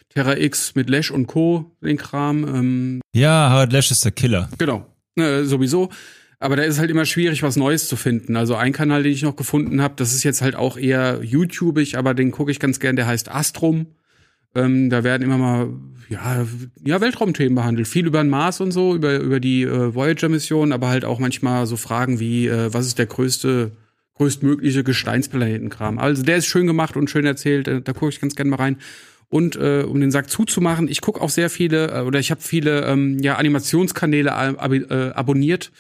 [0.09, 1.77] Terra X mit Lash und Co.
[1.83, 2.45] den Kram.
[2.45, 3.01] Ähm.
[3.15, 4.49] Ja, Howard Lash ist der Killer.
[4.57, 4.87] Genau,
[5.17, 5.91] äh, sowieso.
[6.39, 8.37] Aber da ist halt immer schwierig, was Neues zu finden.
[8.37, 11.97] Also ein Kanal, den ich noch gefunden habe, das ist jetzt halt auch eher YouTubig,
[11.97, 13.87] aber den gucke ich ganz gern, der heißt Astrum.
[14.55, 15.69] Ähm, da werden immer mal
[16.09, 16.47] ja,
[16.85, 20.89] ja Weltraumthemen behandelt, viel über den Mars und so, über über die äh, Voyager-Mission, aber
[20.89, 23.73] halt auch manchmal so Fragen wie äh, was ist der größte
[24.17, 25.99] größtmögliche Gesteinsplanetenkram.
[25.99, 28.57] Also der ist schön gemacht und schön erzählt, äh, da gucke ich ganz gern mal
[28.57, 28.77] rein.
[29.29, 32.41] Und äh, um den Sack zuzumachen, ich gucke auch sehr viele äh, oder ich habe
[32.41, 35.73] viele ähm, ja Animationskanäle ab äh, abonniert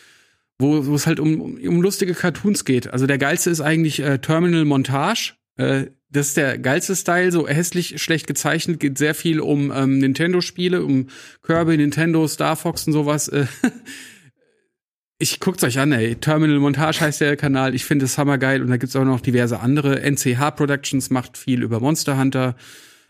[0.58, 2.92] wo, wo es halt um, um lustige Cartoons geht.
[2.92, 5.34] Also der geilste ist eigentlich äh, Terminal Montage.
[5.56, 9.98] Äh, das ist der geilste Style, so hässlich schlecht gezeichnet, geht sehr viel um ähm,
[9.98, 11.08] Nintendo-Spiele, um
[11.42, 13.26] Kirby, Nintendo, Star Fox und sowas.
[13.26, 13.46] Äh,
[15.18, 16.14] ich guckt's euch an, ey.
[16.14, 17.74] Terminal Montage heißt der Kanal.
[17.74, 18.62] Ich finde es hammergeil.
[18.62, 20.08] Und da gibt's auch noch diverse andere.
[20.08, 22.54] NCH Productions macht viel über Monster Hunter.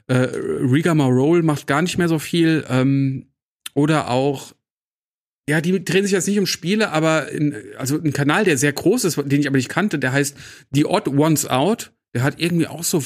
[0.07, 2.65] Äh, Rigama Roll macht gar nicht mehr so viel.
[2.71, 3.27] Ähm,
[3.75, 4.55] oder auch
[5.49, 8.73] ja, die drehen sich jetzt nicht um Spiele, aber in, also ein Kanal, der sehr
[8.73, 10.37] groß ist, den ich aber nicht kannte, der heißt
[10.73, 11.93] The Odd Ones Out.
[12.15, 13.03] Der hat irgendwie auch so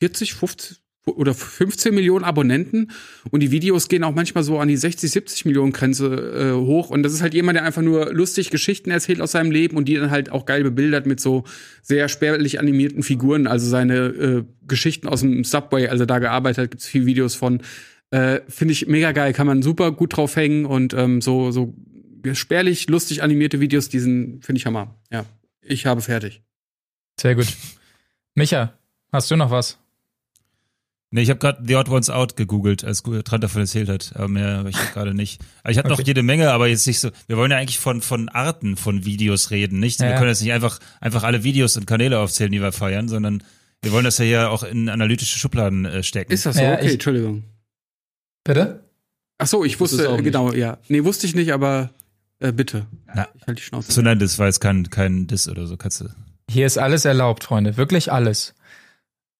[0.00, 2.92] 40, 50 oder 15 Millionen Abonnenten.
[3.30, 6.90] Und die Videos gehen auch manchmal so an die 60, 70 Millionen Grenze äh, hoch.
[6.90, 9.86] Und das ist halt jemand, der einfach nur lustig Geschichten erzählt aus seinem Leben und
[9.88, 11.42] die dann halt auch geil bebildert mit so
[11.82, 16.70] sehr spärlich animierten Figuren, also seine äh, Geschichten aus dem Subway, also da gearbeitet hat,
[16.70, 17.62] gibt's viele Videos von
[18.12, 21.74] äh, Finde ich mega geil, kann man super gut drauf hängen und ähm, so, so
[22.34, 24.94] spärlich, lustig animierte Videos, diesen finde ich Hammer.
[25.10, 25.24] Ja,
[25.62, 26.42] ich habe fertig.
[27.18, 27.46] Sehr gut.
[28.34, 28.74] Micha,
[29.10, 29.78] hast du noch was?
[31.10, 34.28] Nee, ich habe gerade The Odd Ones Out gegoogelt, als Trant davon erzählt hat, aber
[34.28, 35.40] mehr habe ich gerade nicht.
[35.62, 36.00] Aber ich hatte okay.
[36.00, 37.10] noch jede Menge, aber jetzt nicht so.
[37.26, 40.00] Wir wollen ja eigentlich von von Arten von Videos reden, nicht?
[40.00, 40.08] Ja.
[40.08, 43.42] Wir können jetzt nicht einfach einfach alle Videos und Kanäle aufzählen, die wir feiern, sondern
[43.82, 46.32] wir wollen das ja hier auch in analytische Schubladen äh, stecken.
[46.32, 46.62] Ist das so?
[46.62, 47.44] Ja, okay, ich, Entschuldigung.
[48.44, 48.84] Bitte?
[49.38, 50.58] Ach so, ich wusste genau, nicht.
[50.58, 50.78] ja.
[50.88, 51.90] Nee, wusste ich nicht, aber
[52.38, 52.86] äh, bitte.
[53.14, 53.92] Na, ich halte die Schnauze.
[53.92, 56.08] So nein, das war jetzt kein kein Diss oder so, kannst du.
[56.50, 58.54] Hier ist alles erlaubt, Freunde, wirklich alles.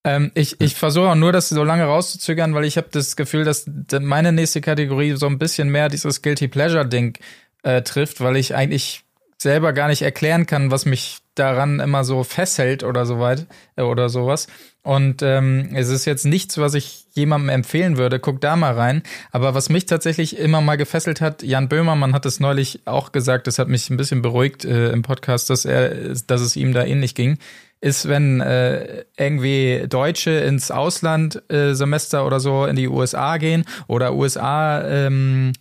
[0.05, 3.45] Ähm, ich ich versuche auch nur, das so lange rauszuzögern, weil ich habe das Gefühl,
[3.45, 3.67] dass
[4.01, 7.19] meine nächste Kategorie so ein bisschen mehr dieses Guilty Pleasure Ding
[7.63, 9.02] äh, trifft, weil ich eigentlich
[9.43, 13.83] selber gar nicht erklären kann, was mich daran immer so festhält oder so weit äh,
[13.83, 14.47] oder sowas.
[14.83, 18.19] Und ähm, es ist jetzt nichts, was ich jemandem empfehlen würde.
[18.19, 19.03] Guck da mal rein.
[19.31, 23.47] Aber was mich tatsächlich immer mal gefesselt hat, Jan Böhmermann hat es neulich auch gesagt,
[23.47, 26.85] das hat mich ein bisschen beruhigt äh, im Podcast, dass er, dass es ihm da
[26.85, 27.39] ähnlich ging
[27.83, 33.65] ist, wenn äh, irgendwie Deutsche ins Ausland äh, Semester oder so in die USA gehen
[33.89, 35.53] oder USA ähm,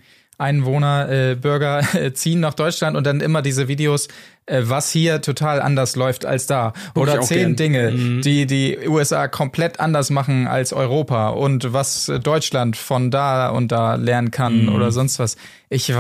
[0.42, 4.08] Einwohner, äh, Bürger äh, ziehen nach Deutschland und dann immer diese Videos,
[4.46, 6.74] äh, was hier total anders läuft als da.
[6.94, 7.56] Guck Oder zehn gern.
[7.56, 8.22] Dinge, mhm.
[8.22, 13.96] die die USA komplett anders machen als Europa und was Deutschland von da und da
[13.96, 14.76] lernen kann mhm.
[14.76, 15.38] oder sonst was.
[15.70, 15.94] Ich,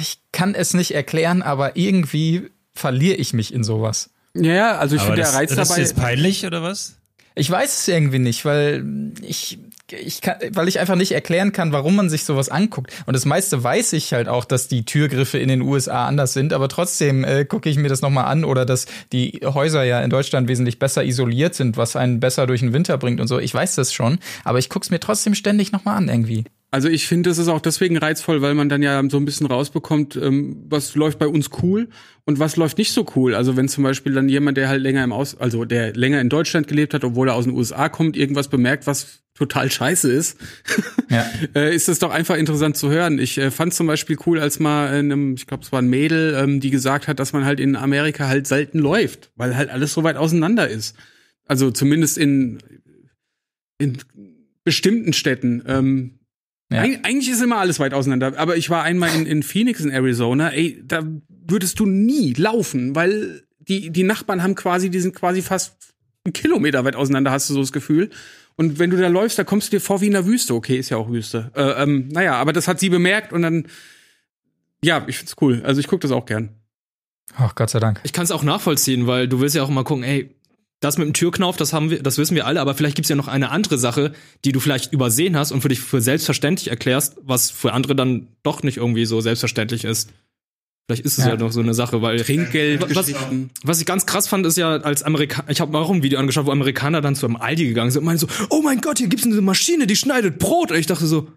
[0.00, 4.10] ich kann es nicht erklären, aber irgendwie verliere ich mich in sowas.
[4.34, 5.80] Ja, also ich finde der Reiz das dabei.
[5.80, 6.96] Ist das peinlich oder was?
[7.36, 8.84] Ich weiß es irgendwie nicht, weil
[9.20, 9.58] ich
[9.90, 12.92] ich kann, weil ich einfach nicht erklären kann, warum man sich sowas anguckt.
[13.06, 16.52] Und das meiste weiß ich halt auch, dass die Türgriffe in den USA anders sind,
[16.52, 20.10] aber trotzdem äh, gucke ich mir das nochmal an oder dass die Häuser ja in
[20.10, 23.38] Deutschland wesentlich besser isoliert sind, was einen besser durch den Winter bringt und so.
[23.38, 26.44] Ich weiß das schon, aber ich gucke es mir trotzdem ständig nochmal an irgendwie.
[26.74, 29.46] Also ich finde, es ist auch deswegen reizvoll, weil man dann ja so ein bisschen
[29.46, 31.88] rausbekommt, ähm, was läuft bei uns cool
[32.24, 33.36] und was läuft nicht so cool.
[33.36, 36.28] Also wenn zum Beispiel dann jemand, der halt länger im Aus, also der länger in
[36.28, 40.36] Deutschland gelebt hat, obwohl er aus den USA kommt, irgendwas bemerkt, was total scheiße ist,
[41.10, 41.24] ja.
[41.54, 43.20] äh, ist es doch einfach interessant zu hören.
[43.20, 45.88] Ich äh, fand zum Beispiel cool, als mal in einem, ich glaube, es war ein
[45.88, 49.70] Mädel, ähm, die gesagt hat, dass man halt in Amerika halt selten läuft, weil halt
[49.70, 50.96] alles so weit auseinander ist.
[51.46, 52.58] Also zumindest in,
[53.78, 53.98] in
[54.64, 55.62] bestimmten Städten.
[55.68, 56.18] Ähm,
[56.72, 56.80] ja.
[56.80, 58.38] Eig eigentlich ist immer alles weit auseinander.
[58.38, 60.50] Aber ich war einmal in, in Phoenix in Arizona.
[60.50, 65.42] Ey, da würdest du nie laufen, weil die, die Nachbarn haben quasi, die sind quasi
[65.42, 65.76] fast
[66.24, 68.10] einen Kilometer weit auseinander, hast du so das Gefühl.
[68.56, 70.54] Und wenn du da läufst, da kommst du dir vor wie in der Wüste.
[70.54, 71.50] Okay, ist ja auch Wüste.
[71.54, 73.66] Äh, ähm, naja, aber das hat sie bemerkt und dann,
[74.82, 75.62] ja, ich find's cool.
[75.64, 76.50] Also ich gucke das auch gern.
[77.36, 78.00] Ach, Gott sei Dank.
[78.04, 80.34] Ich kann es auch nachvollziehen, weil du willst ja auch mal gucken, ey,
[80.80, 83.16] das mit dem Türknauf, das haben wir, das wissen wir alle, aber vielleicht gibt's ja
[83.16, 84.12] noch eine andere Sache,
[84.44, 88.28] die du vielleicht übersehen hast und für dich für selbstverständlich erklärst, was für andere dann
[88.42, 90.10] doch nicht irgendwie so selbstverständlich ist.
[90.86, 92.82] Vielleicht ist es ja, ja noch so eine Sache, weil Trinkgeld.
[92.94, 93.10] Was,
[93.62, 96.18] was ich ganz krass fand, ist ja als Amerikaner, ich habe mal auch ein Video
[96.18, 98.98] angeschaut, wo Amerikaner dann zu einem Aldi gegangen sind und meinen so, oh mein Gott,
[98.98, 100.70] hier gibt's eine Maschine, die schneidet Brot.
[100.70, 101.28] Und ich dachte so,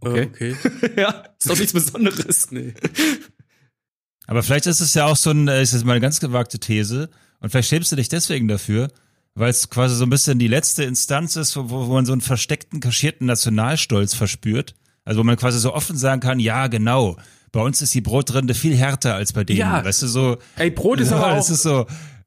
[0.00, 0.56] okay, okay.
[0.96, 2.50] ja, ist doch nichts Besonderes.
[2.50, 2.72] Nee.
[4.26, 6.58] Aber vielleicht ist es ja auch so ein, äh, ist jetzt mal eine ganz gewagte
[6.58, 7.10] These
[7.40, 8.88] und vielleicht schämst du dich deswegen dafür,
[9.34, 12.20] weil es quasi so ein bisschen die letzte Instanz ist, wo, wo man so einen
[12.20, 14.74] versteckten, kaschierten Nationalstolz verspürt.
[15.04, 17.16] Also wo man quasi so offen sagen kann, ja, genau,
[17.52, 19.58] bei uns ist die Brotrinde viel härter als bei denen.
[19.58, 19.84] Ja.
[19.84, 20.38] Weißt du, so.
[20.56, 21.36] Ey, Brot ist ja, aber auch.
[21.36, 21.86] Das ist so,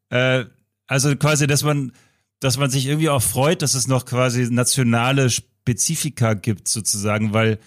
[0.10, 0.46] äh,
[0.88, 1.94] also quasi, dass man,
[2.40, 7.60] dass man sich irgendwie auch freut, dass es noch quasi nationale Spezifika gibt, sozusagen, weil,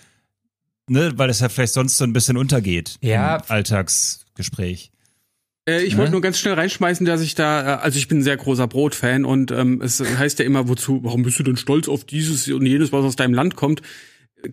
[0.88, 3.36] ne, weil es ja vielleicht sonst so ein bisschen untergeht ja.
[3.36, 4.90] im Alltagsgespräch.
[5.68, 6.12] Äh, ich wollte ne?
[6.12, 9.24] nur ganz schnell reinschmeißen, dass ich da, äh, also ich bin ein sehr großer Brotfan
[9.24, 12.64] und ähm, es heißt ja immer, wozu, warum bist du denn stolz auf dieses und
[12.66, 13.82] jenes, was aus deinem Land kommt?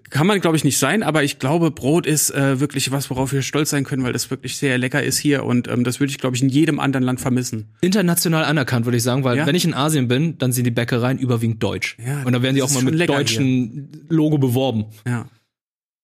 [0.09, 3.31] kann man, glaube ich, nicht sein, aber ich glaube, Brot ist äh, wirklich was, worauf
[3.31, 6.11] wir stolz sein können, weil das wirklich sehr lecker ist hier und ähm, das würde
[6.11, 7.73] ich, glaube ich, in jedem anderen Land vermissen.
[7.81, 9.45] International anerkannt, würde ich sagen, weil ja.
[9.45, 11.97] wenn ich in Asien bin, dann sind die Bäckereien überwiegend deutsch.
[12.03, 14.01] Ja, und da werden die auch mal mit deutschen hier.
[14.09, 14.85] Logo beworben.
[15.07, 15.27] Ja.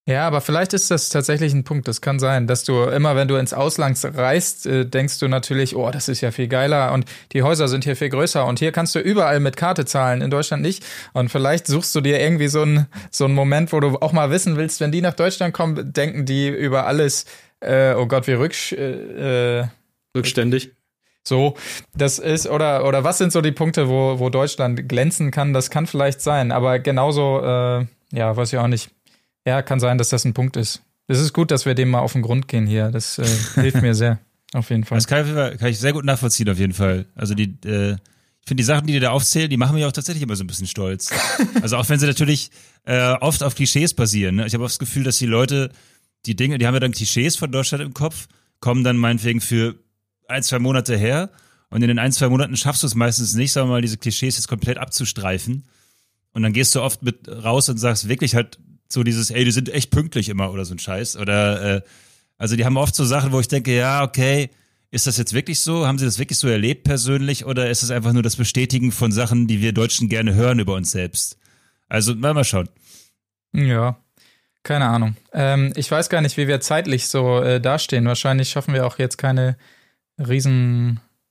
[0.10, 1.88] Ja, aber vielleicht ist das tatsächlich ein Punkt.
[1.88, 5.76] Das kann sein, dass du immer, wenn du ins Ausland reist, äh, denkst du natürlich,
[5.76, 8.72] oh, das ist ja viel geiler und die Häuser sind hier viel größer und hier
[8.72, 10.84] kannst du überall mit Karte zahlen, in Deutschland nicht.
[11.14, 14.32] Und vielleicht suchst du dir irgendwie so einen so einen Moment, wo du auch mal
[14.32, 17.26] wissen willst, wenn die nach Deutschland kommen, denken die über alles,
[17.60, 19.68] äh, oh Gott, wie rücksch, äh, äh
[20.18, 20.72] rückständig.
[21.24, 21.56] So,
[21.96, 25.54] das ist, oder, oder was sind so die Punkte, wo, wo Deutschland glänzen kann?
[25.54, 28.90] Das kann vielleicht sein, aber genauso, äh, ja, weiß ich auch nicht
[29.46, 30.84] ja, kann sein, dass das ein Punkt ist.
[31.08, 32.92] Es ist gut, dass wir dem mal auf den Grund gehen hier.
[32.92, 33.26] Das äh,
[33.56, 34.20] hilft mir sehr.
[34.54, 34.98] Auf jeden Fall.
[34.98, 37.06] Das kann, kann, ich sehr gut nachvollziehen, auf jeden Fall.
[37.14, 39.92] Also die, äh, ich finde die Sachen, die dir da aufzählen, die machen mich auch
[39.92, 41.12] tatsächlich immer so ein bisschen stolz.
[41.62, 42.50] also auch wenn sie natürlich
[42.86, 44.38] äh, oft auf Klischees basieren.
[44.38, 44.48] Ne?
[44.48, 45.72] Ich habe oft das Gefühl, dass die Leute,
[46.26, 48.28] die Dinge, die haben ja dann Klischees von Deutschland im Kopf,
[48.60, 49.76] kommen dann meinetwegen für
[50.28, 51.30] ein, zwei Monate her
[51.70, 53.98] Und in den ein, zwei Monaten schaffst du es meistens nicht, sagen wir mal, diese
[53.98, 55.66] Klischees jetzt komplett abzustreifen.
[56.34, 58.58] Und dann gehst du oft mit raus und sagst wirklich halt
[58.92, 61.18] so dieses, ey, die sind echt pünktlich immer oder so ein Scheiß.
[61.18, 61.82] Oder äh,
[62.38, 64.50] also die haben oft so Sachen, wo ich denke, ja, okay,
[64.92, 65.86] ist das jetzt wirklich so?
[65.86, 67.46] Haben sie das wirklich so erlebt persönlich?
[67.46, 70.74] Oder ist es einfach nur das Bestätigen von Sachen, die wir Deutschen gerne hören über
[70.74, 71.38] uns selbst?
[71.88, 72.70] Also mal, mal schauen.
[73.54, 73.98] Ja,
[74.64, 75.16] keine Ahnung.
[75.34, 78.06] Ähm, ich weiß gar nicht, wie wir zeitlich so äh, dastehen.
[78.06, 79.58] Wahrscheinlich schaffen wir auch jetzt keine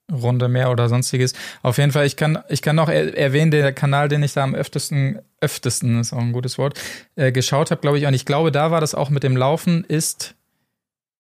[0.09, 1.35] Riesenrunde mehr oder sonstiges.
[1.63, 4.43] Auf jeden Fall, ich kann, ich kann noch er erwähnen, der Kanal, den ich da
[4.43, 6.81] am öftesten, öftesten ist auch ein gutes Wort,
[7.17, 8.07] äh, geschaut habe, glaube ich.
[8.07, 10.35] Und ich glaube, da war das auch mit dem Laufen, ist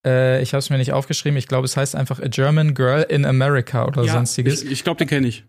[0.06, 1.36] äh, ich habe es mir nicht aufgeschrieben.
[1.36, 4.62] Ich glaube, es heißt einfach A German Girl in America oder ja, sonstiges.
[4.62, 5.44] Ich, ich glaube, den kenne ich.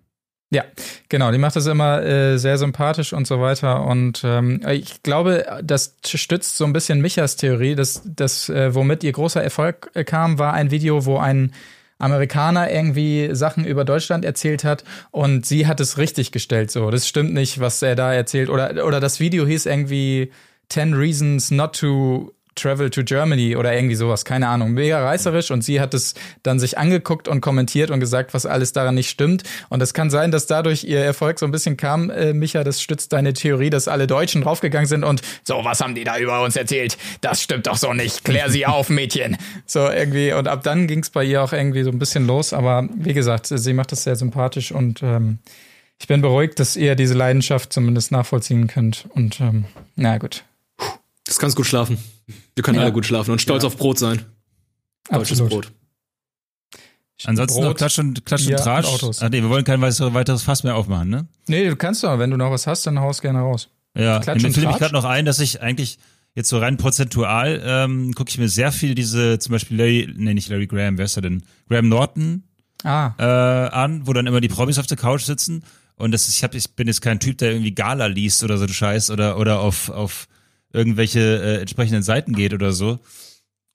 [0.52, 0.64] Ja,
[1.10, 1.32] genau.
[1.32, 3.86] Die macht das immer äh, sehr sympathisch und so weiter.
[3.86, 7.76] Und ähm, ich glaube, das stützt so ein bisschen Michas Theorie.
[7.76, 11.54] dass das äh, womit ihr großer Erfolg äh, kam, war ein Video, wo ein
[12.00, 16.72] Amerikaner irgendwie Sachen über Deutschland erzählt hat und sie hat es richtig gestellt.
[16.72, 18.50] So, das stimmt nicht, was er da erzählt.
[18.50, 20.32] Oder, oder das Video hieß irgendwie
[20.70, 24.72] 10 Reasons Not to Travel to Germany oder irgendwie sowas, keine Ahnung.
[24.72, 28.74] Mega reißerisch und sie hat es dann sich angeguckt und kommentiert und gesagt, was alles
[28.74, 29.44] daran nicht stimmt.
[29.70, 32.10] Und es kann sein, dass dadurch ihr Erfolg so ein bisschen kam.
[32.10, 35.96] Äh, Micha, das stützt deine Theorie, dass alle Deutschen draufgegangen sind und so, was haben
[35.96, 36.98] die da über uns erzählt?
[37.22, 38.24] Das stimmt doch so nicht.
[38.24, 39.38] Klär sie auf, Mädchen.
[39.66, 40.34] So irgendwie.
[40.34, 42.54] Und ab dann ging es bei ihr auch irgendwie so ein bisschen los.
[42.54, 45.40] Aber wie gesagt, sie macht das sehr sympathisch und ähm,
[46.00, 49.06] ich bin beruhigt, dass ihr diese Leidenschaft zumindest nachvollziehen könnt.
[49.14, 50.44] Und ähm, na gut.
[51.26, 51.98] Das kannst gut schlafen.
[52.56, 52.84] Wir können ja.
[52.84, 53.68] alle gut schlafen und stolz ja.
[53.68, 54.26] auf Brot sein.
[55.10, 55.66] Deutsches Absolut.
[55.66, 55.72] Brot.
[57.26, 58.88] Ansonsten Brot, noch Klatsch und, Klatsch und Tratsch.
[58.88, 59.22] Und Autos.
[59.22, 61.28] Ah, nee, wir wollen kein weiteres Fass mehr aufmachen, ne?
[61.48, 62.18] Nee, du kannst doch.
[62.18, 63.70] Wenn du noch was hast, dann haust gerne raus.
[63.96, 65.98] Ja, Klatsch mir fiel mich gerade noch ein, dass ich eigentlich
[66.36, 70.34] jetzt so rein prozentual ähm, gucke ich mir sehr viel diese, zum Beispiel Larry, nee,
[70.34, 71.44] nicht Larry Graham, wer ist er denn?
[71.68, 72.44] Graham Norton
[72.84, 73.12] ah.
[73.18, 75.64] äh, an, wo dann immer die Promis auf der Couch sitzen.
[75.96, 78.58] Und das ist, ich, hab, ich bin jetzt kein Typ, der irgendwie Gala liest oder
[78.58, 80.28] so ein Scheiß oder, oder auf, auf
[80.74, 83.00] irgendwelche äh, entsprechenden Seiten geht oder so.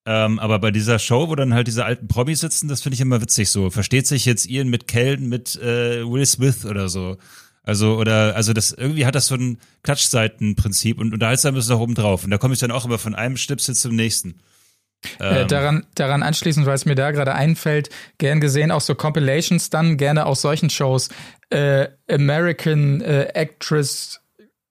[0.07, 3.01] Ähm, aber bei dieser Show, wo dann halt diese alten Promis sitzen, das finde ich
[3.01, 3.71] immer witzig so.
[3.71, 7.17] Versteht sich jetzt Ian mit Kelden, mit äh, Will Smith oder so.
[7.63, 11.81] Also, oder, also das, irgendwie hat das so ein Klatschseitenprinzip und unterhaltsam ist es auch
[11.81, 12.25] oben drauf.
[12.25, 14.41] Und da komme ich dann auch immer von einem Schnipsel zum nächsten.
[15.19, 15.49] Äh, ähm.
[15.49, 17.89] daran, daran anschließend, weil es mir da gerade einfällt,
[18.19, 21.09] gern gesehen auch so Compilations dann, gerne aus solchen Shows.
[21.49, 24.21] Äh, American äh, Actress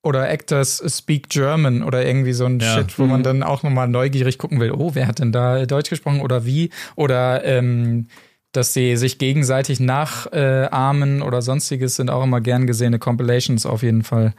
[0.03, 2.75] oder Actors Speak German oder irgendwie so ein ja.
[2.75, 3.09] Shit, wo mhm.
[3.09, 6.45] man dann auch nochmal neugierig gucken will, oh, wer hat denn da Deutsch gesprochen oder
[6.45, 6.69] wie?
[6.95, 8.07] Oder ähm,
[8.51, 13.81] dass sie sich gegenseitig nachahmen äh, oder sonstiges sind auch immer gern gesehene Compilations auf
[13.81, 14.35] jeden Fall.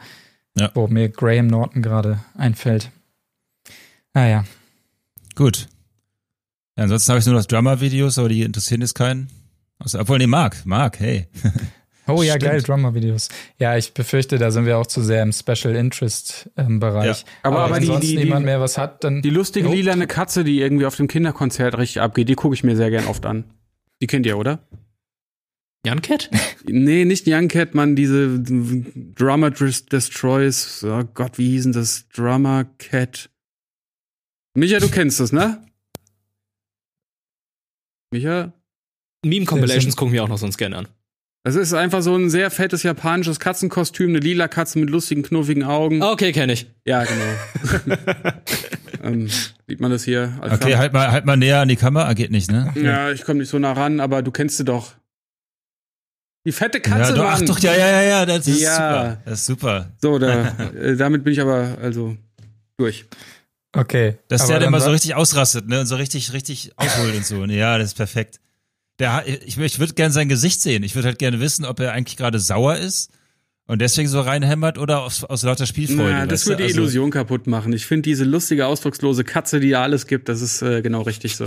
[0.57, 0.71] Ja.
[0.73, 2.89] Wo mir Graham Norton gerade einfällt.
[4.13, 4.45] Naja.
[5.35, 5.67] Gut.
[6.77, 9.29] Ja, ansonsten habe ich nur noch Drummer-Videos, aber die interessieren jetzt keinen.
[9.79, 11.27] Also, obwohl, nee, Marc, Marc, hey.
[12.07, 12.51] Oh ja, Stimmt.
[12.51, 13.29] geil, Drummer-Videos.
[13.57, 16.55] Ja, ich befürchte, da sind wir auch zu sehr im Special Interest-Bereich.
[16.57, 17.15] Ähm, ja.
[17.43, 19.21] Aber, aber, aber die, die, niemand mehr was hat, dann.
[19.21, 19.73] Die lustige oh.
[19.73, 23.07] lilane Katze, die irgendwie auf dem Kinderkonzert richtig abgeht, die gucke ich mir sehr gern
[23.07, 23.45] oft an.
[24.01, 24.59] Die kennt ihr, oder?
[25.85, 26.29] Young Cat?
[26.65, 30.83] nee, nicht Young Cat, man, diese Drummer Destroys.
[30.83, 32.07] Oh Gott, wie hießen das?
[32.09, 33.29] Drummer Cat.
[34.55, 35.61] Micha, du kennst das, ne?
[38.11, 38.53] Micha?
[39.25, 40.87] Meme-Compilations gucken wir auch noch sonst gerne an.
[41.47, 45.63] Es ist einfach so ein sehr fettes japanisches Katzenkostüm, eine lila Katze mit lustigen, knuffigen
[45.63, 46.01] Augen.
[46.01, 46.65] Okay, kenne ich.
[46.85, 47.93] Ja, genau.
[49.03, 49.29] ähm,
[49.67, 50.39] sieht man das hier?
[50.41, 52.11] okay, halt mal, halt mal näher an die Kamera.
[52.13, 52.73] Geht nicht, ne?
[52.73, 54.95] Ja, ich komme nicht so nah ran, aber du kennst sie doch.
[56.47, 57.11] Die fette Katze.
[57.11, 58.73] Ja, doch, ach doch, ja, ja, ja, ja, das ist ja.
[58.73, 59.21] super.
[59.25, 59.91] Das ist super.
[60.01, 60.47] So, da,
[60.81, 62.17] äh, damit bin ich aber also
[62.77, 63.05] durch.
[63.71, 64.17] Okay.
[64.29, 65.81] Dass der dann mal so richtig ausrastet, ne?
[65.81, 67.45] Und so richtig, richtig ausholt und so.
[67.45, 68.39] Ja, das ist perfekt.
[68.99, 70.83] Der, ich, ich würde gerne sein Gesicht sehen.
[70.83, 73.11] Ich würde halt gerne wissen, ob er eigentlich gerade sauer ist
[73.67, 76.11] und deswegen so reinhämmert oder aus, aus lauter Spielfreude.
[76.11, 77.73] Ja, das würde die also, Illusion kaputt machen.
[77.73, 81.35] Ich finde diese lustige, ausdruckslose Katze, die ja alles gibt, das ist äh, genau richtig
[81.35, 81.45] so.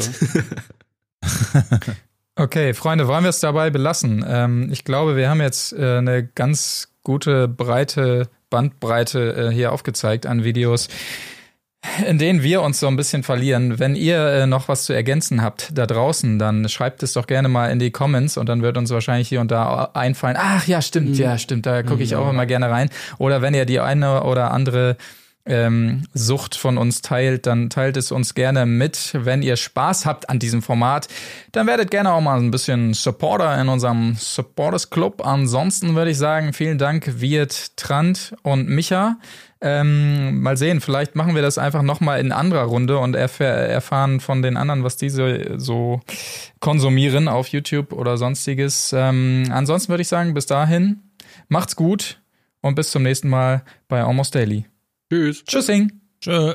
[2.37, 4.25] okay, Freunde, wollen wir es dabei belassen?
[4.27, 10.27] Ähm, ich glaube, wir haben jetzt äh, eine ganz gute, breite Bandbreite äh, hier aufgezeigt
[10.27, 10.89] an Videos
[12.07, 13.79] in denen wir uns so ein bisschen verlieren.
[13.79, 17.49] Wenn ihr äh, noch was zu ergänzen habt da draußen, dann schreibt es doch gerne
[17.49, 20.37] mal in die Comments und dann wird uns wahrscheinlich hier und da einfallen.
[20.39, 21.15] Ach ja, stimmt, mhm.
[21.15, 22.19] ja, stimmt, da gucke ich mhm.
[22.19, 22.91] auch immer gerne rein.
[23.19, 24.97] Oder wenn ihr die eine oder andere
[25.49, 29.11] ähm, Sucht von uns teilt, dann teilt es uns gerne mit.
[29.15, 31.09] Wenn ihr Spaß habt an diesem Format,
[31.53, 35.25] dann werdet gerne auch mal ein bisschen Supporter in unserem Supporters Club.
[35.25, 39.17] Ansonsten würde ich sagen, vielen Dank Wirt, Trant und Micha.
[39.61, 44.21] Ähm, mal sehen, vielleicht machen wir das einfach nochmal in anderer Runde und erf erfahren
[44.21, 46.01] von den anderen, was diese so
[46.61, 48.95] konsumieren auf YouTube oder sonstiges.
[48.97, 51.01] Ähm, ansonsten würde ich sagen, bis dahin,
[51.49, 52.21] macht's gut
[52.61, 54.67] und bis zum nächsten Mal bei Almost Daily.
[55.11, 55.45] Tschüss.
[55.45, 55.93] Tschüssing.
[56.21, 56.55] Tschö.